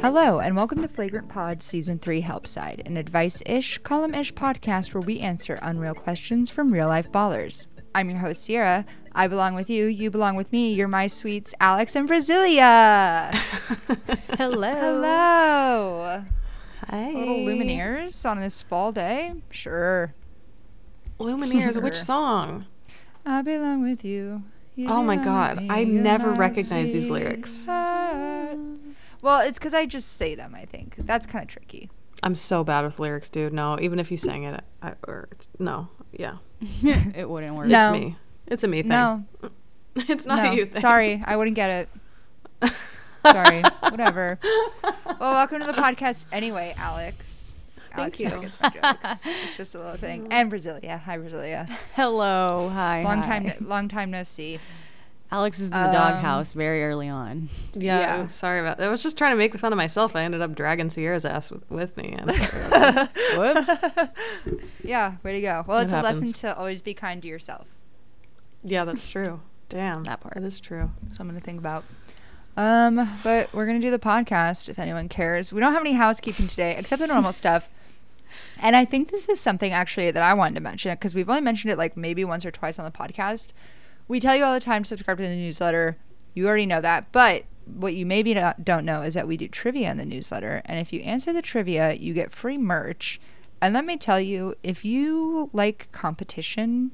[0.00, 4.32] Hello, and welcome to Flagrant Pod Season 3 Help Side, an advice ish, column ish
[4.32, 7.66] podcast where we answer unreal questions from real life ballers.
[7.94, 8.84] I'm your host, Ciara.
[9.12, 10.72] I belong with you, you belong with me.
[10.72, 13.32] You're my sweets, Alex and Brazilia.
[14.38, 14.72] Hello.
[14.72, 16.24] Hello.
[16.88, 17.12] Hi.
[17.12, 19.34] Little Lumineers on this fall day?
[19.50, 20.14] Sure.
[21.18, 21.82] Lumineers.
[21.82, 22.66] Which song?
[23.26, 24.44] I belong with you.
[24.76, 27.50] you Oh my God, with I never recognize these lyrics.
[27.50, 28.58] sweetheart.
[29.20, 30.94] Well, it's because I just say them, I think.
[30.98, 31.90] That's kind of tricky.
[32.22, 33.52] I'm so bad with lyrics, dude.
[33.52, 36.36] No, even if you sang it, I, or it's, no, yeah,
[36.82, 37.66] it wouldn't work.
[37.66, 37.92] it's No.
[37.92, 38.16] me.
[38.46, 38.90] It's a me thing.
[38.90, 39.24] No,
[39.96, 40.50] it's not no.
[40.50, 40.80] a you thing.
[40.80, 41.88] Sorry, I wouldn't get
[42.62, 42.72] it.
[43.30, 44.38] Sorry, whatever.
[45.20, 47.56] Well, welcome to the podcast anyway, Alex.
[47.92, 48.28] Alex you.
[48.28, 49.26] never gets my jokes.
[49.26, 50.28] It's just a little thing.
[50.30, 51.00] And Brazilia.
[51.00, 51.68] Hi, Brazilia.
[51.94, 52.70] Hello.
[52.72, 53.02] Hi.
[53.02, 53.40] Long hi.
[53.40, 54.60] time, long time no see.
[55.30, 57.50] Alex is in the Um, doghouse very early on.
[57.74, 58.16] Yeah, Yeah.
[58.22, 58.88] I'm sorry about that.
[58.88, 60.16] I was just trying to make fun of myself.
[60.16, 62.16] I ended up dragging Ciara's ass with, with me.
[62.18, 63.66] I'm sorry about that.
[64.46, 64.60] Whoops.
[64.82, 65.64] Yeah, way to go.
[65.66, 67.66] Well, It it's a lesson to always be kind to yourself.
[68.64, 69.40] yeah, that's true.
[69.68, 70.32] Damn, That part.
[70.34, 70.90] That is true.
[71.12, 71.84] So I'm gonna think about.
[72.56, 75.52] Um, but we're gonna do the podcast if anyone cares.
[75.52, 77.68] We don't have any housekeeping today except the normal stuff.
[78.60, 81.42] And I think this is something actually that I wanted to mention because we've only
[81.42, 83.52] mentioned it like maybe once or twice on the podcast.
[84.08, 85.96] We tell you all the time to subscribe to the newsletter.
[86.34, 89.48] You already know that, but what you maybe not, don't know is that we do
[89.48, 93.20] trivia in the newsletter, and if you answer the trivia, you get free merch.
[93.60, 96.92] And let me tell you, if you like competition,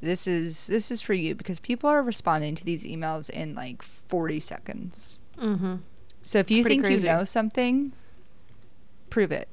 [0.00, 3.82] this is this is for you because people are responding to these emails in like
[3.82, 5.18] 40 seconds.
[5.38, 5.76] Mm-hmm.
[6.22, 7.06] So if you think crazy.
[7.06, 7.92] you know something,
[9.10, 9.48] prove it.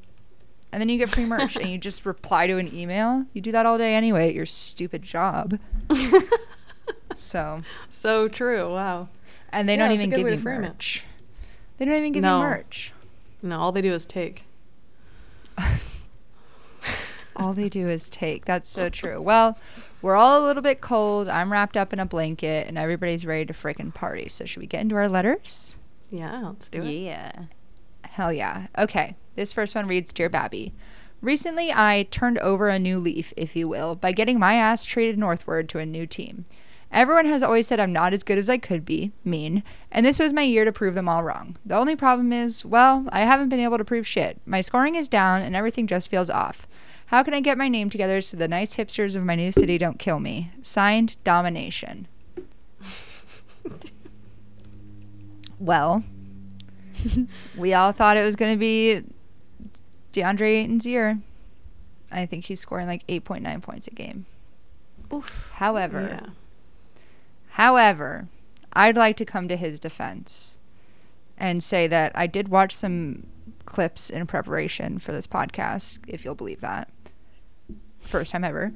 [0.71, 3.25] And then you get free merch and you just reply to an email.
[3.33, 5.59] You do that all day anyway at your stupid job.
[7.23, 8.71] so, So true.
[8.73, 9.09] Wow.
[9.51, 10.67] and they Yeah, don't even give you to frame it.
[10.67, 11.03] merch.
[11.77, 12.37] They don't even give No.
[12.41, 12.93] you merch.
[13.41, 14.43] No, all they do is take.
[17.35, 18.45] All they do is take.
[18.45, 19.19] That's so true.
[19.19, 19.57] Well,
[20.03, 21.27] we're all a little bit cold.
[21.27, 24.29] I'm wrapped up in a blanket and everybody's ready to freaking party.
[24.29, 25.75] So, should we get into our letters?
[26.11, 26.91] Yeah, let's do it.
[26.91, 27.31] yeah.
[28.05, 28.67] Hell yeah.
[28.77, 29.15] Okay.
[29.35, 30.73] This first one reads Dear Babby.
[31.21, 35.17] Recently, I turned over a new leaf, if you will, by getting my ass traded
[35.17, 36.45] northward to a new team.
[36.93, 40.19] Everyone has always said I'm not as good as I could be, mean, and this
[40.19, 41.57] was my year to prove them all wrong.
[41.65, 44.39] The only problem is, well, I haven't been able to prove shit.
[44.45, 46.67] My scoring is down and everything just feels off.
[47.07, 49.79] How can I get my name together so the nice hipsters of my new city
[49.79, 50.51] don't kill me?
[50.61, 52.07] Signed, Domination.
[55.59, 56.03] well,
[57.57, 59.01] we all thought it was going to be
[60.13, 61.19] DeAndre Ayton's year.
[62.11, 64.27] I think he's scoring like 8.9 points a game.
[65.11, 65.49] Oof.
[65.53, 66.29] However, Yeah.
[67.53, 68.29] However,
[68.73, 70.57] I'd like to come to his defense
[71.37, 73.27] and say that I did watch some
[73.65, 76.89] clips in preparation for this podcast, if you'll believe that.
[77.99, 78.73] First time ever.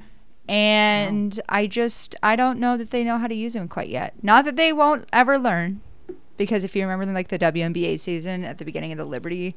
[0.47, 4.13] And I just I don't know that they know how to use him quite yet.
[4.21, 5.81] Not that they won't ever learn.
[6.37, 9.55] Because if you remember like the WNBA season at the beginning of the Liberty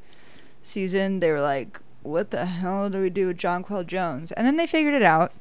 [0.63, 4.31] season, they were like, What the hell do we do with Jonquel Jones?
[4.31, 5.31] And then they figured it out.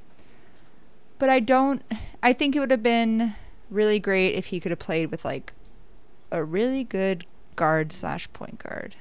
[1.19, 1.83] But I don't
[2.23, 3.35] I think it would have been
[3.71, 5.53] really great if he could have played with like
[6.31, 7.25] a really good
[7.57, 8.95] guard slash point guard.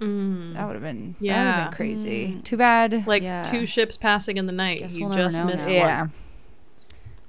[0.00, 0.54] Mm.
[0.54, 1.34] That would have been Yeah.
[1.62, 2.28] have been crazy.
[2.34, 2.44] Mm.
[2.44, 3.06] Too bad.
[3.06, 3.42] Like Yeah.
[3.42, 4.78] two ships passing in the night.
[4.80, 5.74] Guess you we'll just missed now.
[5.74, 6.00] yeah.
[6.00, 6.12] one.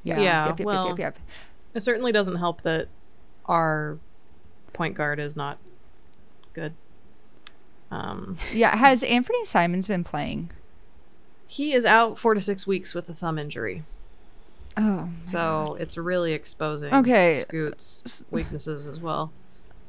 [0.04, 0.20] Yeah.
[0.20, 1.26] Yeah, Yep, yep, well- yep, yep, yep.
[1.74, 2.88] It certainly doesn't help that
[3.46, 3.98] our
[4.74, 5.58] point guard is not
[6.54, 6.74] good.
[7.92, 8.76] Um, Yeah.
[8.78, 10.52] Has Anthony Simons been playing?
[11.48, 13.82] he is out four to six weeks with a thumb injury,
[14.80, 15.10] Oh.
[15.22, 17.34] so it's really exposing Okay.
[17.34, 19.32] Scoot's weaknesses as well.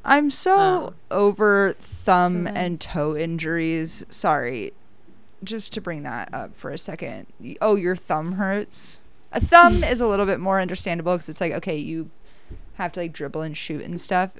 [0.04, 4.04] I'm so Um, over thumb So then- and toe injuries.
[4.10, 4.72] Sorry.
[5.44, 7.26] Just to bring that up for a second.
[7.60, 9.00] Oh, your thumb hurts?
[9.32, 12.10] A thumb is a little bit more understandable because it's like, okay, you
[12.74, 14.32] have to like dribble and shoot and stuff.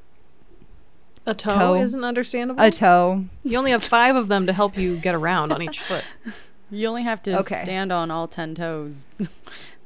[1.26, 1.75] A toe, Toe.
[1.76, 2.62] isn't understandable.
[2.64, 3.26] A toe.
[3.44, 6.05] you only have five of them to help you get around on each foot.
[6.73, 7.62] You only have to Okay.
[7.64, 9.05] stand on all 10 toes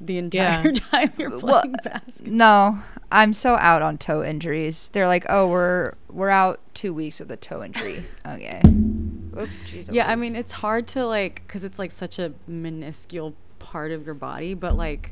[0.06, 0.72] the entire Yeah.
[0.90, 2.32] time you're Well, playing basketball.
[2.34, 2.78] No,
[3.12, 4.88] I'm so out on toe injuries.
[4.92, 8.04] They're like, oh, we're we're out two weeks with a toe injury.
[8.26, 8.60] okay.
[8.64, 13.34] Oop, jeez Yeah, I mean, it's hard to like, because it's like such a minuscule
[13.58, 15.10] part of your body, but like,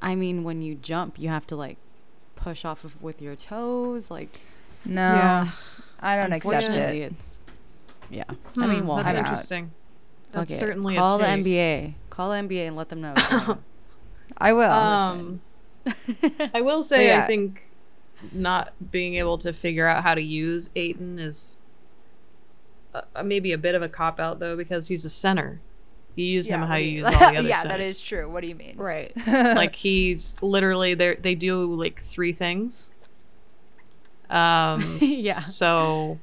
[0.00, 1.76] I mean, when you jump, you have to like
[2.36, 4.10] push off of with your toes.
[4.10, 4.40] Like,
[4.84, 5.48] no, Yeah.
[6.00, 6.96] I don't accept it.
[7.12, 7.40] It's,
[8.10, 8.24] yeah.
[8.60, 9.24] I mean, Hmm, well, that's I'm out.
[9.24, 9.70] interesting.
[10.32, 10.58] That's fuck it.
[10.58, 11.24] certainly call a the.
[11.26, 11.94] NBA.
[12.18, 13.14] Call the NBA and let them know.
[14.38, 14.62] I will.
[14.62, 15.40] Um,
[16.52, 17.22] I will say, yeah.
[17.22, 17.70] I think
[18.32, 21.58] not being able to figure out how to use Ayton is
[22.92, 25.60] uh, maybe a bit of a cop out though because he's a center.
[26.16, 27.48] You use him how you you- use all the other centers.
[27.48, 27.70] yeah, centers.
[27.78, 28.28] that is true.
[28.28, 28.76] What do you mean?
[28.76, 29.12] right.
[29.28, 32.90] like he's literally they they do like three things.
[34.28, 35.38] Um yeah.
[35.38, 36.18] so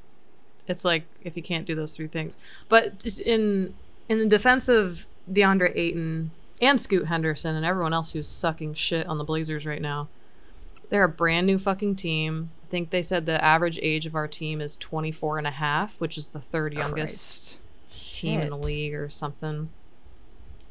[0.68, 2.36] it's like if you can't do those three things.
[2.68, 3.72] But in
[4.10, 6.30] in the defense of DeAndre Ayton
[6.60, 10.08] and Scoot Henderson and everyone else who's sucking shit on the Blazers right now,
[10.88, 12.50] they're a brand new fucking team.
[12.64, 16.00] I think they said the average age of our team is 24 and a half,
[16.00, 18.14] which is the third youngest Christ.
[18.14, 19.68] team in the league or something.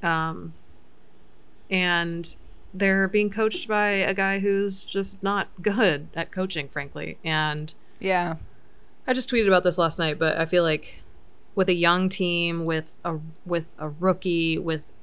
[0.03, 0.53] Um,
[1.69, 2.35] and
[2.73, 7.17] they're being coached by a guy who's just not good at coaching, frankly.
[7.23, 8.35] And Yeah.
[9.07, 11.01] I just tweeted about this last night, but I feel like
[11.55, 14.93] with a young team, with a with a rookie, with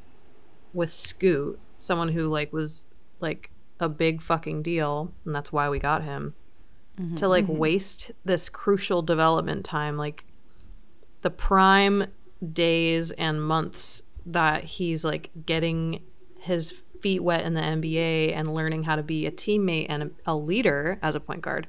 [0.72, 2.88] with Scoot, someone who like was
[3.20, 3.50] like
[3.80, 6.34] a big fucking deal, and that's why we got him.
[7.00, 7.14] Mm-hmm.
[7.16, 7.58] To like mm-hmm.
[7.58, 10.24] waste this crucial development time, like
[11.22, 12.04] the prime
[12.52, 16.02] days and months that he's like getting
[16.38, 20.10] his feet wet in the NBA and learning how to be a teammate and a,
[20.26, 21.66] a leader as a point guard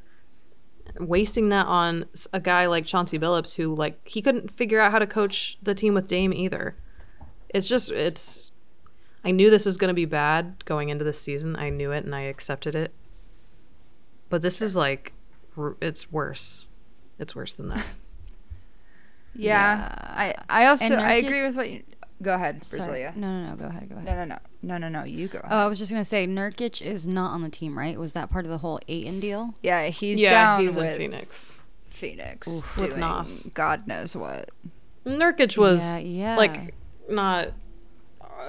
[0.99, 4.99] wasting that on a guy like Chauncey Billups who like he couldn't figure out how
[4.99, 6.75] to coach the team with Dame either.
[7.49, 8.51] It's just it's
[9.23, 11.55] I knew this was going to be bad going into this season.
[11.55, 12.93] I knew it and I accepted it.
[14.29, 15.13] But this is like
[15.81, 16.65] it's worse.
[17.19, 17.85] It's worse than that.
[19.35, 19.77] Yeah.
[19.79, 19.95] Yeah.
[19.99, 21.81] I I also And I agree with what you
[22.23, 22.81] Go ahead, Sorry.
[23.01, 23.15] Brazilia.
[23.15, 23.55] No, no, no.
[23.55, 23.89] Go ahead.
[23.89, 24.05] Go ahead.
[24.05, 24.39] No, no, no.
[24.63, 25.03] No, no, no.
[25.03, 25.39] You go.
[25.43, 27.99] Oh, I was just gonna say Nurkic is not on the team, right?
[27.99, 29.53] Was that part of the whole Ayton deal?
[29.61, 31.61] yeah, he's yeah, down he's with in Phoenix.
[31.89, 32.77] Phoenix Oof.
[32.77, 33.49] With Nas.
[33.53, 34.49] God knows what.
[35.05, 36.37] Nurkic was Yeah, yeah.
[36.37, 36.73] like
[37.09, 37.49] not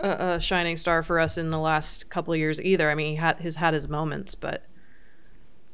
[0.02, 2.90] a, a shining star for us in the last couple of years either.
[2.90, 4.64] I mean, he had has had his moments, but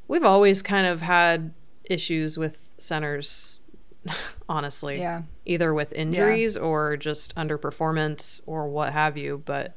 [0.09, 1.53] we've always kind of had
[1.85, 3.60] issues with centers,
[4.49, 4.99] honestly.
[4.99, 5.23] Yeah.
[5.47, 9.75] Either with injuries or just underperformance or what have you, but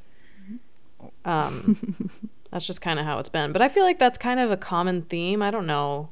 [1.25, 2.09] um
[2.51, 3.51] that's just kind of how it's been.
[3.51, 5.41] But I feel like that's kind of a common theme.
[5.41, 6.09] I don't know.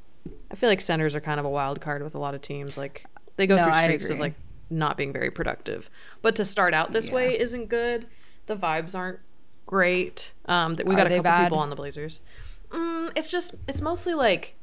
[0.52, 2.78] I feel like centers are kind of a wild card with a lot of teams.
[2.78, 3.06] Like
[3.38, 4.34] they go No, through streaks of like
[4.70, 5.90] not being very productive.
[6.22, 7.16] But to start out this Yeah.
[7.16, 8.08] way isn't good.
[8.48, 9.20] The vibes aren't
[9.66, 10.34] great.
[10.46, 11.44] Um, th- we got a couple bad?
[11.46, 12.22] people on the Blazers.
[12.70, 14.56] Mm, it's just it's mostly like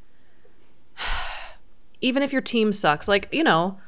[2.00, 3.78] even if your team sucks, like you know,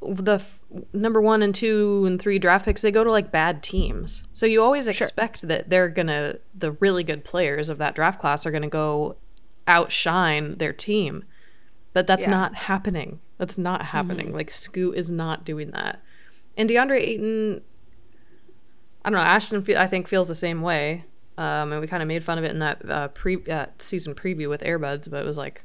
[0.00, 0.58] the f-
[0.92, 4.46] number one and two and three draft picks they go to like bad teams, so
[4.46, 8.50] you always expect that they're gonna the really good players of that draft class are
[8.50, 9.16] gonna go
[9.68, 11.24] outshine their team,
[11.92, 12.30] but that's Yeah.
[12.30, 13.20] not happening.
[13.38, 14.32] That's not happening.
[14.32, 16.00] Like Scoot is not doing that,
[16.56, 17.62] and DeAndre Ayton.
[19.04, 19.24] I don't know.
[19.26, 21.04] Ashton, fe- I think, feels the same way.
[21.36, 24.14] Um, and we kind of made fun of it in that uh, pre uh, season
[24.14, 25.64] preview with Airbuds, but it was like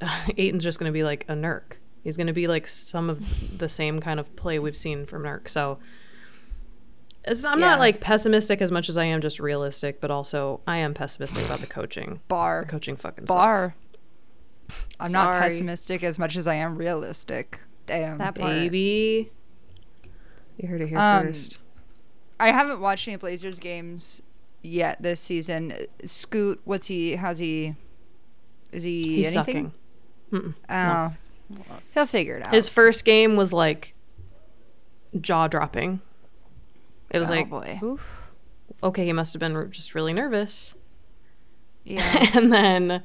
[0.36, 1.78] Ayton's just going to be like a Nurk.
[2.02, 5.22] He's going to be like some of the same kind of play we've seen from
[5.24, 5.48] Nurk.
[5.48, 5.78] So
[7.24, 7.70] it's, I'm Yeah.
[7.70, 11.44] not like pessimistic as much as I am just realistic, but also I am pessimistic
[11.46, 12.20] about the coaching.
[12.28, 12.60] Bar.
[12.60, 13.74] The coaching fucking Bar.
[15.00, 17.60] I'm not pessimistic as much as I am realistic.
[17.86, 18.18] Damn.
[18.18, 18.40] That sucks.
[18.40, 18.52] part.
[18.52, 19.30] Baby.
[20.58, 21.58] You heard it here Um, first.
[22.38, 24.22] I haven't watched any Blazers games
[24.62, 25.72] yet this season.
[26.04, 27.16] Scoot, what's he?
[27.16, 27.74] How's he?
[28.72, 29.54] Is he He's anything?
[29.54, 29.72] sucking.
[30.32, 31.14] Oh,
[31.94, 32.52] he'll figure it out.
[32.54, 33.94] His first game was like
[35.20, 36.00] jaw dropping.
[37.10, 37.78] It was oh like, boy.
[38.82, 40.74] okay, he must have been just really nervous.
[41.84, 42.30] Yeah.
[42.34, 43.02] and then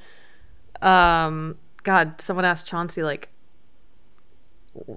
[0.81, 3.29] um god someone asked chauncey like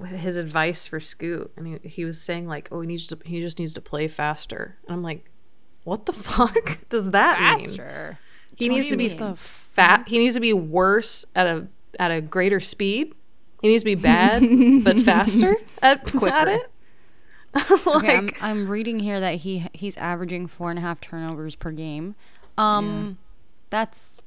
[0.06, 3.40] his advice for scoot and he, he was saying like oh he needs to he
[3.42, 5.30] just needs to play faster and i'm like
[5.82, 7.68] what the fuck does that mean
[8.56, 9.36] he What needs to you be mean?
[9.36, 11.66] fat he needs to be worse at a
[11.98, 13.14] at a greater speed
[13.62, 14.42] he needs to be bad
[14.84, 16.34] but faster at, at Quicker.
[16.48, 16.70] it like
[17.86, 21.70] Okay, I'm, I'm reading here that he he's averaging four and a half turnovers per
[21.70, 22.14] game.
[22.58, 23.18] Um,
[23.70, 24.20] that's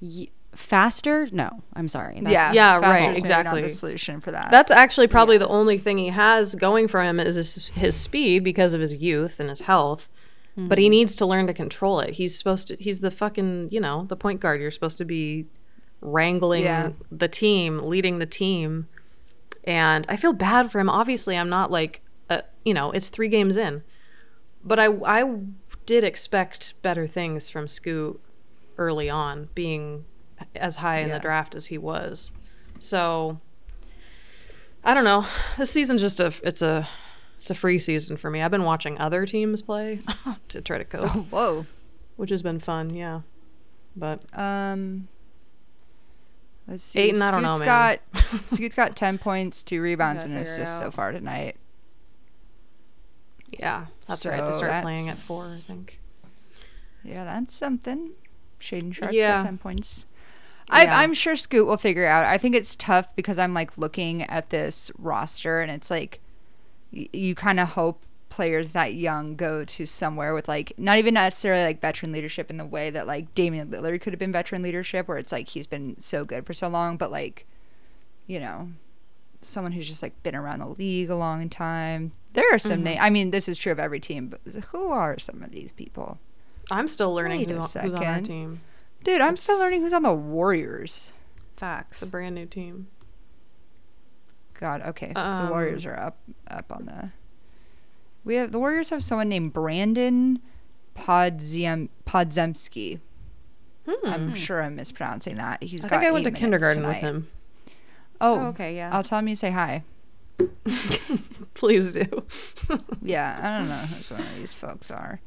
[0.00, 1.28] y- faster.
[1.32, 2.20] No, I'm sorry.
[2.20, 2.52] That's, yeah.
[2.52, 3.62] Yeah, right, is not exactly.
[3.62, 4.50] the solution for that.
[4.50, 8.44] That's actually probably the only thing he has going for him is his, his speed
[8.44, 10.08] because of his youth and his health.
[10.54, 12.10] But he needs to learn to control it.
[12.10, 12.76] He's supposed to.
[12.76, 14.60] He's the fucking you know the point guard.
[14.60, 15.46] You're supposed to be
[16.02, 16.90] wrangling Yeah.
[17.10, 18.88] the team, leading the team.
[19.64, 20.90] And I feel bad for him.
[20.90, 23.82] Obviously, I'm not like uh, you know it's three games in,
[24.64, 25.38] but I I
[25.86, 28.20] did expect better things from Scoot
[28.78, 30.04] early on, being
[30.56, 31.14] as high in Yeah.
[31.14, 32.32] the draft as he was.
[32.80, 33.40] So
[34.84, 35.24] I don't know.
[35.56, 36.88] This season's just a it's a
[37.40, 38.42] it's a free season for me.
[38.42, 40.00] I've been watching other teams play
[40.48, 41.66] to try to cope, Whoa.
[42.16, 42.92] which has been fun.
[42.94, 43.20] Yeah,
[43.96, 45.06] but Um,
[46.72, 47.00] Let's see.
[47.00, 47.66] Ayton, I don't know, man.
[47.66, 47.98] got
[48.46, 51.56] Scoot's got ten points, two rebounds, and gotta an assist so far tonight.
[53.50, 54.40] Yeah, that's right.
[54.40, 56.00] They So start playing at four, I think.
[57.04, 58.12] Yeah, that's something.
[58.58, 59.38] Shaedon Sharpe Yeah.
[59.42, 60.06] got ten points.
[60.70, 60.98] I, Yeah.
[61.00, 62.24] I'm sure Scoot will figure it out.
[62.24, 66.20] I think it's tough because I'm like looking at this roster and it's like
[66.92, 68.02] y- you kind of hope
[68.32, 72.56] players that young go to somewhere with like not even necessarily like veteran leadership in
[72.56, 75.66] the way that like Damian Lillard could have been veteran leadership where it's like he's
[75.66, 77.46] been so good for so long, but like
[78.26, 78.68] you know
[79.42, 82.12] someone who's just like been around the league a long time.
[82.32, 82.94] There are some Mhm.
[82.96, 85.72] na- I mean, this is true of every team, but who are some of these
[85.72, 86.18] people?
[86.70, 88.60] I'm still learning who's, on- our team.
[89.04, 91.12] Dude, I'm still learning who's on the Warriors.
[91.56, 92.00] Facts.
[92.00, 92.86] It's a brand new team.
[94.54, 95.12] God, okay.
[95.12, 97.10] the Um, Warriors are up up on the
[98.24, 100.40] We have the Warriors have someone named Brandin
[100.96, 103.00] Podziem Podziemski.
[103.88, 104.06] Hmm.
[104.08, 105.62] I'm sure I'm mispronouncing that.
[105.62, 106.94] He's I got think I went to kindergarten tonight.
[106.94, 107.28] with him.
[108.20, 108.90] Oh, Oh, okay, yeah.
[108.92, 109.82] I'll tell him you say hi.
[111.54, 112.04] Please do.
[113.04, 115.20] Yeah, I don't know who some of these folks are.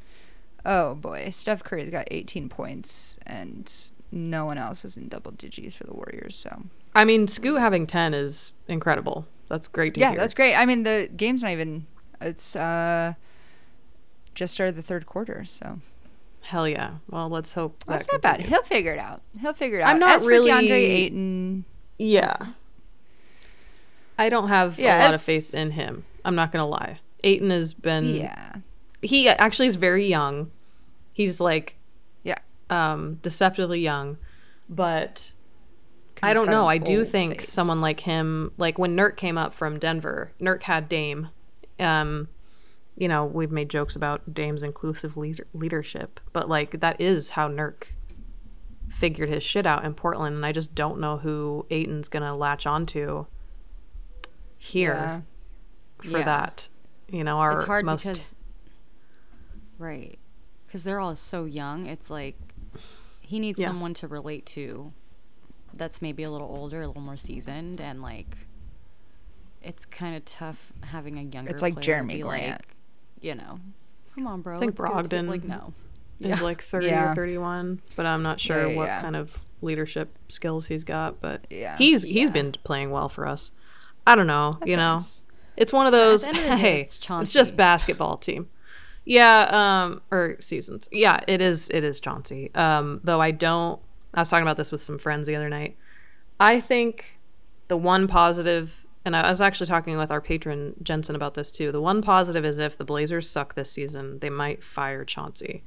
[0.66, 3.70] Oh boy, Steph Curry's got 18 points, and
[4.14, 6.38] no one else is in double digits for the Warriors.
[6.38, 6.64] So
[6.96, 9.28] I mean, Scoot having 10 is incredible.
[9.50, 10.20] That's great to yeah, hear.
[10.20, 10.56] that's great.
[10.56, 11.86] I mean, the game's not even.
[12.22, 13.14] It's uh
[14.34, 15.80] just started the third quarter, so
[16.46, 16.96] Hell yeah.
[17.10, 18.42] Well, let's hope that's that not bad.
[18.42, 19.22] He'll figure it out.
[19.42, 19.90] He'll figure it out.
[19.90, 21.66] I'm not As for really- DeAndre Ayton.
[21.98, 22.36] Yeah.
[24.18, 26.06] I don't have Yeah, a lot of faith in him.
[26.24, 27.00] I'm not going to lie.
[27.24, 28.56] Ayton has been Yeah,
[29.02, 30.52] he actually is very young.
[31.14, 31.76] He's like
[32.24, 32.38] yeah.
[32.70, 34.18] um deceptively young,
[34.70, 35.32] but
[36.22, 36.68] I don't know.
[36.68, 37.50] I do think face.
[37.50, 41.30] someone like him, like when Nurk came up from Denver, Nurk had Dame.
[41.80, 42.28] Um,
[42.98, 47.50] you know, we've made jokes about Dame's inclusive leader- leadership, but like that is how
[47.50, 47.92] Nurk
[48.90, 52.66] figured his shit out in Portland, and I just don't know who Ayton's gonna latch
[52.66, 53.26] onto
[54.58, 56.10] here Yeah.
[56.10, 56.26] for Yeah.
[56.26, 56.70] that.
[57.10, 58.36] You know, our it's hard most because
[59.78, 60.18] right
[60.66, 62.38] because they're all so young it's like
[63.20, 63.68] he needs Yeah.
[63.68, 64.94] someone to relate to
[65.74, 68.38] that's maybe a little older a little more seasoned and like
[69.66, 72.48] it's kind of tough having a younger It's like player Jeremy be Grant.
[72.62, 72.68] like,
[73.22, 73.60] you know
[74.16, 75.74] come on bro I think let's go to-" Brogdon like no
[76.20, 77.12] is like 30 Yeah.
[77.12, 79.02] or 31 but i'm not sure Yeah, yeah, what yeah.
[79.02, 81.76] kind of leadership skills he's got but Yeah.
[81.78, 82.30] he's he's Yeah.
[82.30, 83.52] been playing well for us
[84.08, 85.24] i don't know That's you know nice.
[85.58, 88.48] it's one of those of day, hey it's it's, just basketball team
[89.04, 89.48] yeah
[89.84, 93.80] um or seasons yeah it is it is chauncey um though i don't
[94.14, 95.76] i was talking about this with some friends the other night
[96.40, 97.20] i think
[97.68, 101.72] the one positive and I was actually talking with our patron Jensen about this too.
[101.72, 105.64] The one positive is if the Blazers suck this season, they might fire Chauncey.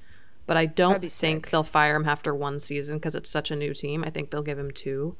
[0.46, 1.12] But I don't think
[1.46, 1.50] sick.
[1.50, 4.02] they'll fire him after one season because it's such a new team.
[4.02, 5.16] I think they'll give him two.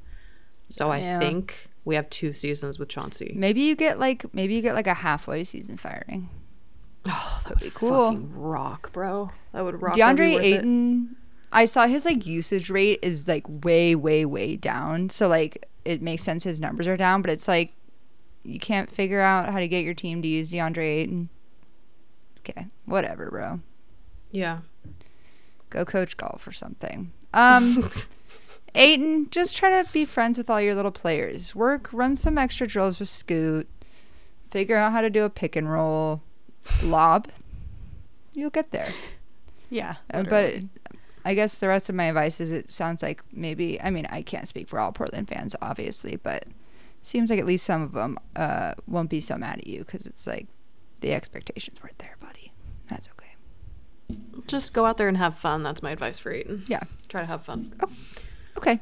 [0.69, 3.33] So I think we have two seasons with Chauncey.
[3.37, 6.29] Maybe you get like maybe you get like a halfway season firing.
[7.07, 8.17] Oh, that That'd be cool.
[8.17, 9.31] Rock, bro.
[9.53, 9.95] That would rock.
[9.95, 10.47] DeAndre That'd be worth it.
[10.47, 11.17] Ayton,
[11.53, 15.09] I saw his like usage rate is like way, way, way down.
[15.09, 17.73] So like it makes sense his numbers are down, but it's like
[18.49, 21.29] you can't figure out how to get your team to use DeAndre Ayton.
[22.41, 23.61] Okay, whatever, bro.
[24.31, 24.61] Yeah.
[25.71, 27.13] Go coach golf or something.
[27.35, 27.91] Um,
[28.75, 31.55] Ayton, just try to be friends with all your little players.
[31.55, 33.69] Work, run some extra drills with Scoot.
[34.51, 36.23] Figure out how to do a pick and roll,
[36.85, 37.29] lob.
[38.33, 38.93] You'll get there.
[39.69, 40.55] yeah Uh, but
[41.25, 44.23] I guess the rest of my advice is it sounds like maybe I mean I
[44.23, 46.45] can't speak for all Portland fans obviously, but
[47.03, 50.07] seems like at least some of them uh, won't be so mad at you because
[50.07, 50.47] it's like
[51.01, 52.53] the expectations weren't there, buddy.
[52.89, 54.17] That's okay.
[54.47, 55.63] Just go out there and have fun.
[55.63, 56.65] That's my advice for Ayton.
[56.67, 56.81] Yeah.
[57.09, 57.75] Try to have fun.
[57.83, 57.91] Oh,
[58.57, 58.81] Okay.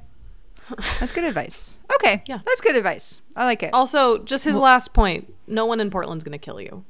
[0.98, 1.78] That's good advice.
[1.96, 2.22] Okay.
[2.28, 2.38] Yeah.
[2.44, 3.22] That's good advice.
[3.36, 3.72] I like it.
[3.74, 5.32] Also, just his Well- last point.
[5.46, 6.84] No one in Portland's gonna kill you.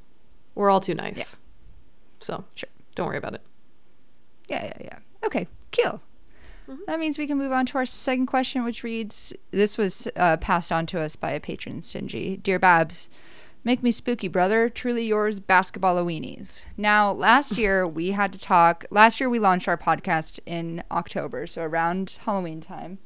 [0.55, 1.17] We're all too nice.
[1.19, 1.25] Yeah.
[2.19, 2.69] So Sure.
[2.95, 3.41] don't worry about it.
[4.49, 4.99] Yeah, yeah, yeah.
[5.25, 5.47] Okay,
[6.67, 6.77] cool.
[6.85, 10.37] That means we can move on to our second question, which reads This was uh,
[10.37, 12.37] passed on to us by a patron, Stingy.
[12.37, 13.09] Dear Babs,
[13.63, 14.69] make me spooky, brother.
[14.69, 16.65] Truly yours, Basketball Weenies.
[16.75, 18.85] Now, last year we had to talk.
[18.91, 22.99] Last year we launched our podcast in October, so around Halloween time.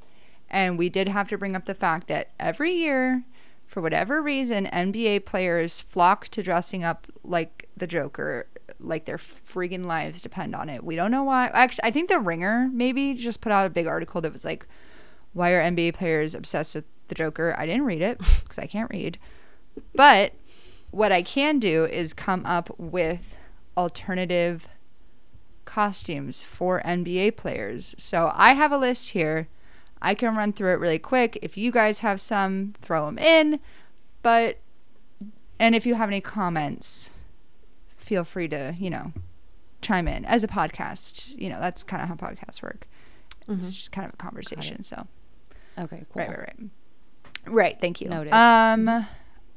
[0.50, 3.24] And we did have to bring up the fact that every year,
[3.66, 8.48] for whatever reason, NBA players flock to dressing up like the Joker,
[8.82, 10.84] like their freaking lives depend on it.
[10.84, 11.48] We don't know why.
[11.48, 14.66] Actually, I think the Ringer maybe just put out a big article that was like,
[15.34, 18.90] "Why are NBA players obsessed with the Joker?" I didn't read it because I can't
[18.92, 19.18] read,
[19.96, 20.34] but
[20.92, 23.38] what I can do is come up with
[23.78, 24.68] alternative
[25.66, 27.96] costumes for NBA players.
[27.98, 29.48] So I have a list here.
[30.02, 31.40] I can run through it really quick.
[31.42, 33.60] If you guys have some, throw them in.
[34.22, 34.58] But,
[35.60, 37.12] and if you have any comments,
[38.12, 39.14] feel free to, you know,
[39.82, 40.26] chime in.
[40.26, 42.86] As a podcast, you know, that's kind of how podcasts work.
[43.48, 44.84] It's kind of a conversation.
[44.84, 45.08] So,
[45.80, 46.22] Okay, cool.
[46.22, 46.70] right, right, right.
[47.46, 48.10] Right, thank you.
[48.10, 48.34] Noted.
[48.34, 49.06] Um,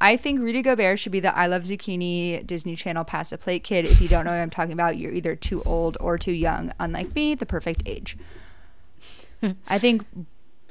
[0.01, 3.65] I think Rudy Gobert should be the I Love Zucchini Disney Channel pass a plate
[3.65, 3.87] kid.
[3.87, 6.73] If you don't know what I'm talking about, you're either too old or too young.
[6.79, 8.17] Unlike me, the perfect age.
[9.67, 10.07] I think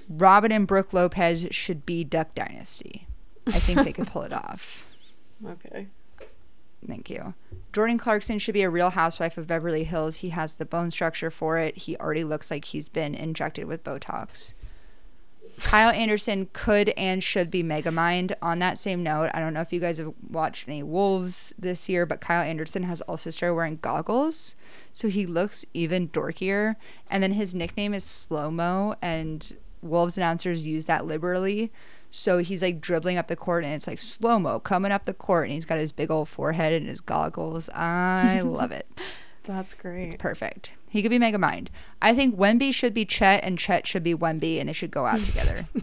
[0.08, 3.08] Robin and Brooke Lopez should be Duck Dynasty.
[3.46, 4.86] I think they could pull it off.
[5.46, 5.88] Okay.
[6.88, 7.34] Thank you.
[7.72, 10.18] Jordan Clarkson should be a real housewife of Beverly Hills.
[10.18, 11.78] He has the bone structure for it.
[11.78, 14.54] He already looks like he's been injected with Botox.
[15.60, 18.34] Kyle Anderson could and should be Megamind.
[18.42, 21.88] On that same note, I don't know if you guys have watched any Wolves this
[21.88, 24.56] year, but Kyle Anderson has also started wearing goggles.
[24.94, 26.76] So he looks even dorkier.
[27.10, 31.72] And then his nickname is Slow Mo, and Wolves announcers use that liberally.
[32.16, 35.16] So he's like dribbling up the court, and it's like slow mo coming up the
[35.16, 37.70] court, and he's got his big old forehead and his goggles.
[37.70, 39.12] I love it.
[39.42, 40.14] That's great.
[40.14, 40.74] It's Perfect.
[40.88, 41.72] He could be Mega Mind.
[42.04, 45.08] I think Wemby should be Chet, and Chet should be Wemby, and they should go
[45.08, 45.66] out together.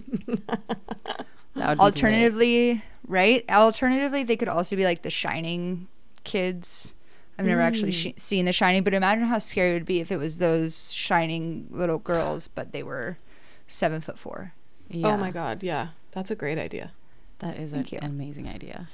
[1.57, 3.45] That would be Alternatively, right?
[3.51, 5.89] Alternatively, they could also be like the Shining
[6.23, 6.95] kids.
[7.37, 8.17] I've never actually mm.
[8.17, 10.93] sh- seen The Shining, but imagine how scary it would be if it was those
[10.93, 13.19] Shining little girls, but they were
[13.67, 14.55] seven foot four.
[14.91, 15.05] Great.
[15.05, 15.89] Oh my god, yeah.
[16.13, 16.93] That's a great idea.
[17.39, 17.99] That is Thank you.
[18.03, 18.89] an amazing idea.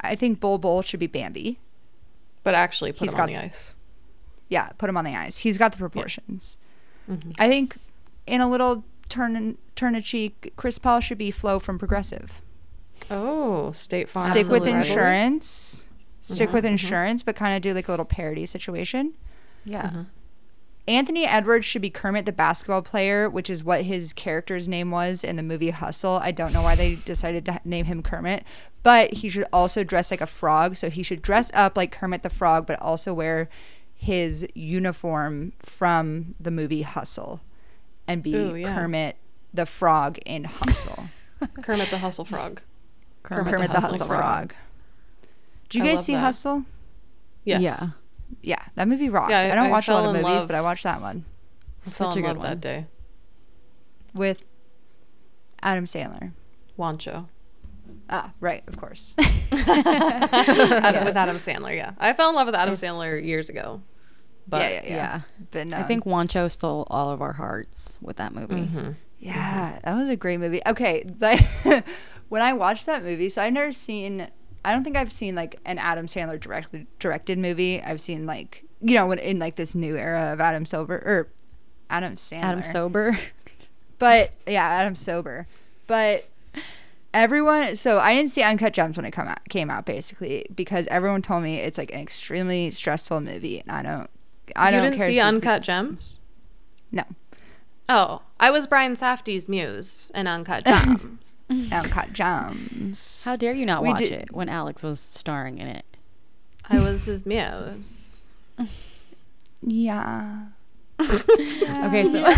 [0.00, 1.58] I think Bol Bol should be Bambi.
[2.42, 3.76] But actually put He's him on got- the ice.
[4.48, 5.38] Yeah, put him on the ice.
[5.38, 6.56] He's got the proportions.
[7.10, 7.32] Mm-hmm.
[7.38, 7.76] I think
[8.26, 12.40] in a little turn turn a cheek, Chris Paul should be Flo from Progressive.
[13.10, 14.32] Oh, State Farm.
[14.32, 15.84] Stick with insurance.
[16.20, 19.14] Stick Mm-hmm, with insurance, but kind of do like a little parody situation.
[19.64, 20.04] Yeah.
[20.88, 25.24] Anthony Edwards should be Kermit the basketball player, which is what his character's name was
[25.24, 26.12] in the movie Hustle.
[26.22, 28.44] I don't know why they decided to name him Kermit,
[28.84, 30.76] but he should also dress like a frog.
[30.76, 33.48] So he should dress up like Kermit the Frog, but also wear
[33.94, 37.40] his uniform from the movie Hustle
[38.06, 38.74] and be Ooh, yeah.
[38.74, 39.16] Kermit
[39.52, 41.08] the Frog in Hustle.
[41.62, 42.62] Kermit the Hustle Frog.
[43.24, 44.52] Kermit, Kermit the, the Hustle Hustling Frog.
[44.52, 44.54] Frog.
[45.68, 46.20] Do you I guys see that.
[46.20, 46.64] Hustle?
[47.44, 47.62] Yes.
[47.62, 47.88] Yeah.
[48.42, 49.30] Yeah, that movie rocked.
[49.30, 50.48] Yeah, I, I- don't I watch a lot of movies, love.
[50.48, 51.24] but I watched that one
[51.86, 52.46] I fell Such a good love one.
[52.50, 52.86] that day.
[54.14, 54.44] with
[55.62, 56.32] Adam Sandler.
[56.78, 57.28] Juancho.
[58.08, 59.14] Ah, right, of course.
[59.18, 61.92] Adam- With Adam Sandler, yeah.
[61.98, 63.82] I fell in love with Adam Sandler years ago.
[64.48, 64.90] But yeah, yeah, yeah.
[64.94, 65.20] Yeah.
[65.50, 68.54] But no, I think Juancho stole all of our hearts with that movie.
[68.54, 68.90] Mm-hmm.
[69.18, 70.60] yeah, that was a great movie.
[70.66, 71.40] Okay, like
[72.28, 74.28] when I watched that movie, so I've never seen.
[74.66, 77.80] I don't think I've seen like an Adam Sandler directly directed movie.
[77.80, 81.28] I've seen like you know when in like this new era of Adam Silver or
[81.88, 82.42] Adam Sandler.
[82.42, 83.18] Adam Sober.
[83.98, 85.46] But yeah, Adam Sober.
[85.86, 86.28] But
[87.14, 90.86] everyone, so I didn't see Uncut Gems when it come out, came out, basically, because
[90.88, 94.10] everyone told me it's like an extremely stressful movie, and I don't.
[94.54, 96.20] I you don't didn't see Uncut Gems?
[96.92, 97.04] No,
[97.88, 101.40] Oh, I was Brian Safdie's muse in Uncut Gems.
[101.72, 103.22] Uncut Gems.
[103.24, 105.84] How dare you not We watch did- it when Alex was starring in it?
[106.68, 108.32] I was his muse.
[109.62, 110.46] Yeah.
[111.00, 112.32] Okay, so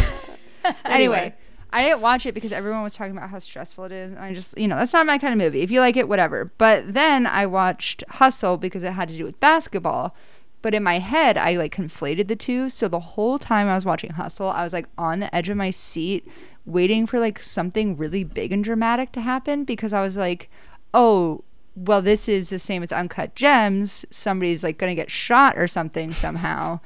[0.84, 1.32] Anyway,
[1.72, 4.34] I didn't watch it because everyone was talking about how stressful it is, and I
[4.34, 5.62] just, you know, that's not my kind of movie.
[5.62, 6.52] If you like it, whatever.
[6.58, 10.14] But then I watched Hustle because it had to do with basketball.
[10.60, 12.68] But in my head, I like conflated the two.
[12.68, 15.56] So the whole time I was watching Hustle, I was like on the edge of
[15.56, 16.26] my seat,
[16.66, 20.50] waiting for like something really big and dramatic to happen because I was like,
[20.92, 21.44] oh,
[21.76, 24.04] well, this is the same as Uncut Gems.
[24.10, 26.80] Somebody's like going to get shot or something somehow.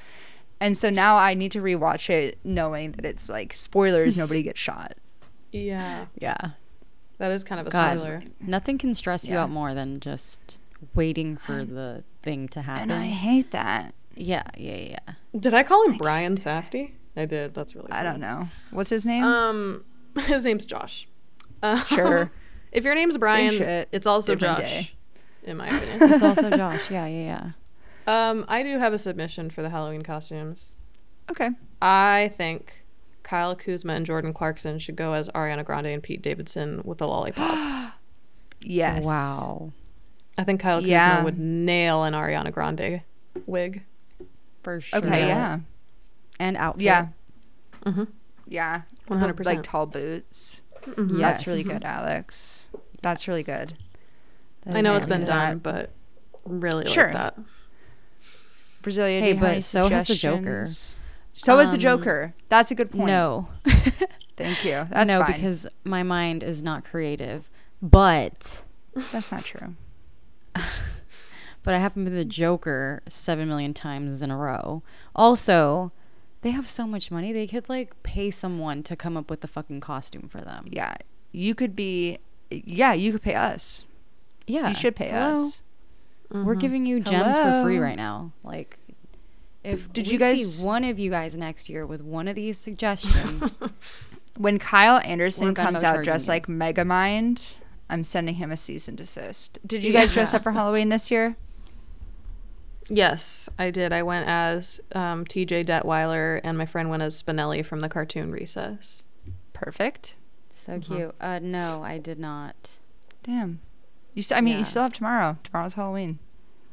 [0.61, 4.61] And so now I need to rewatch it knowing that it's like spoilers, nobody gets
[4.61, 4.95] shot.
[5.51, 6.51] Yeah, yeah,
[7.19, 8.23] that is kind of a God, spoiler.
[8.41, 10.59] nothing can stress you out more than just
[10.95, 12.90] waiting for the thing to happen.
[12.90, 13.95] And I hate that.
[14.14, 15.14] yeah, yeah, yeah.
[15.38, 16.92] Did I call him Brian Safdie?
[17.16, 17.55] I did.
[17.55, 17.90] That's really.
[17.90, 18.49] I don't know.
[18.71, 19.25] What's his name?
[19.25, 19.85] Um,
[20.27, 21.07] his name's Josh.
[21.62, 22.31] Uh, Sure.
[22.73, 23.53] if your name's Brian,
[23.92, 24.71] it's also different Josh.
[24.71, 24.90] day.
[25.45, 26.12] In my opinion.
[26.14, 26.90] It's also Josh.
[26.90, 27.51] Yeah, yeah,
[28.07, 28.31] yeah.
[28.31, 30.77] um, I do have a submission for the Halloween costumes.
[31.31, 31.51] okay.
[31.81, 32.85] I think
[33.25, 37.07] Kyle Kuzma and Jordan Clarkson should go as Ariana Grande and Pete Davidson with the
[37.09, 37.87] lollipops.
[38.64, 39.05] Yes.
[39.05, 39.73] Wow.
[40.38, 41.11] I think Kyle Yeah.
[41.16, 43.03] Kuzma would nail an Ariana Grande
[43.47, 43.83] wig.
[44.62, 44.99] For sure.
[45.01, 45.27] Okay.
[45.27, 45.61] Yeah.
[46.38, 46.83] And outfit.
[46.83, 47.09] Yeah.
[47.85, 48.09] Mhm.
[48.47, 48.83] Yeah.
[49.09, 49.38] 100%.
[49.38, 50.62] With, Like tall boots.
[50.83, 51.18] Mhm.
[51.18, 52.71] That's really good, Alex.
[53.03, 53.75] That's really good.
[54.64, 55.27] That I know it's been good.
[55.27, 55.90] done, but
[56.47, 57.05] really Sure.
[57.05, 57.38] like that.
[58.83, 60.64] Brazilia, do Hey, but so has the Joker.
[60.66, 60.97] suggestions?
[61.35, 62.35] So is the Um, Joker.
[62.49, 63.07] That's a good point.
[63.07, 63.49] No.
[64.37, 64.87] Thank you.
[64.90, 65.35] That's no, fine.
[65.35, 67.49] because my mind is not creative.
[67.81, 68.62] But
[69.12, 69.75] that's not true.
[71.62, 74.83] but I haven't been the Joker seven million times in a row.
[75.15, 75.93] Also,
[76.43, 79.49] they have so much money they could like pay someone to come up with the
[79.49, 80.67] fucking costume for them.
[80.71, 80.95] Yeah,
[81.33, 82.19] you could be.
[82.51, 83.85] Yeah, you could pay us.
[84.47, 85.33] Yeah, You should pay Hello?
[85.33, 85.62] us.
[86.31, 86.59] We're mm-hmm.
[86.59, 88.33] giving you gems for free right now.
[88.43, 88.79] Like,
[89.62, 92.35] if Did we you guys- see one of you guys next year with one of
[92.35, 93.57] these suggestions?
[94.38, 96.33] When Kyle Anderson comes out dressed you.
[96.33, 97.59] like Megamind,
[97.93, 99.59] I'm sending him a cease and desist.
[99.67, 101.37] Did you guys dress up for Halloween this year?
[102.89, 103.93] Yes, I did.
[103.93, 105.65] I went as um, T.J.
[105.65, 109.05] Detweiler, and my friend went as Spinelli from the cartoon Recess.
[109.53, 110.17] Perfect.
[110.55, 111.15] so cute.
[111.21, 112.79] Uh, no, I did not.
[113.23, 113.61] Damn.
[114.15, 114.59] You st- I mean, Yeah.
[114.61, 115.39] you still have tomorrow.
[115.45, 116.19] Tomorrow's Halloween.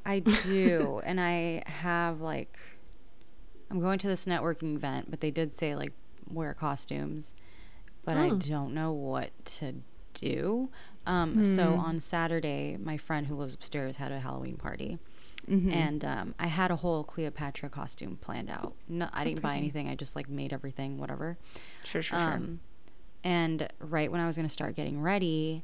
[0.05, 2.57] I do, and I have like,
[3.69, 5.91] I'm going to this networking event, but they did say like
[6.31, 7.33] wear costumes,
[8.03, 8.37] but I Oh.
[8.37, 9.75] don't know what to
[10.15, 10.69] do.
[11.05, 14.99] Um, so on Saturday, my friend who lives upstairs had a Halloween party,
[15.49, 15.71] Mm-hmm.
[15.71, 18.73] and um, I had a whole Cleopatra costume planned out.
[18.87, 19.87] No, I didn't buy anything.
[19.87, 21.37] I just like made everything, whatever.
[21.85, 22.33] Sure, sure, sure.
[22.33, 22.59] Um,
[23.23, 25.63] and right when I was going to start getting ready,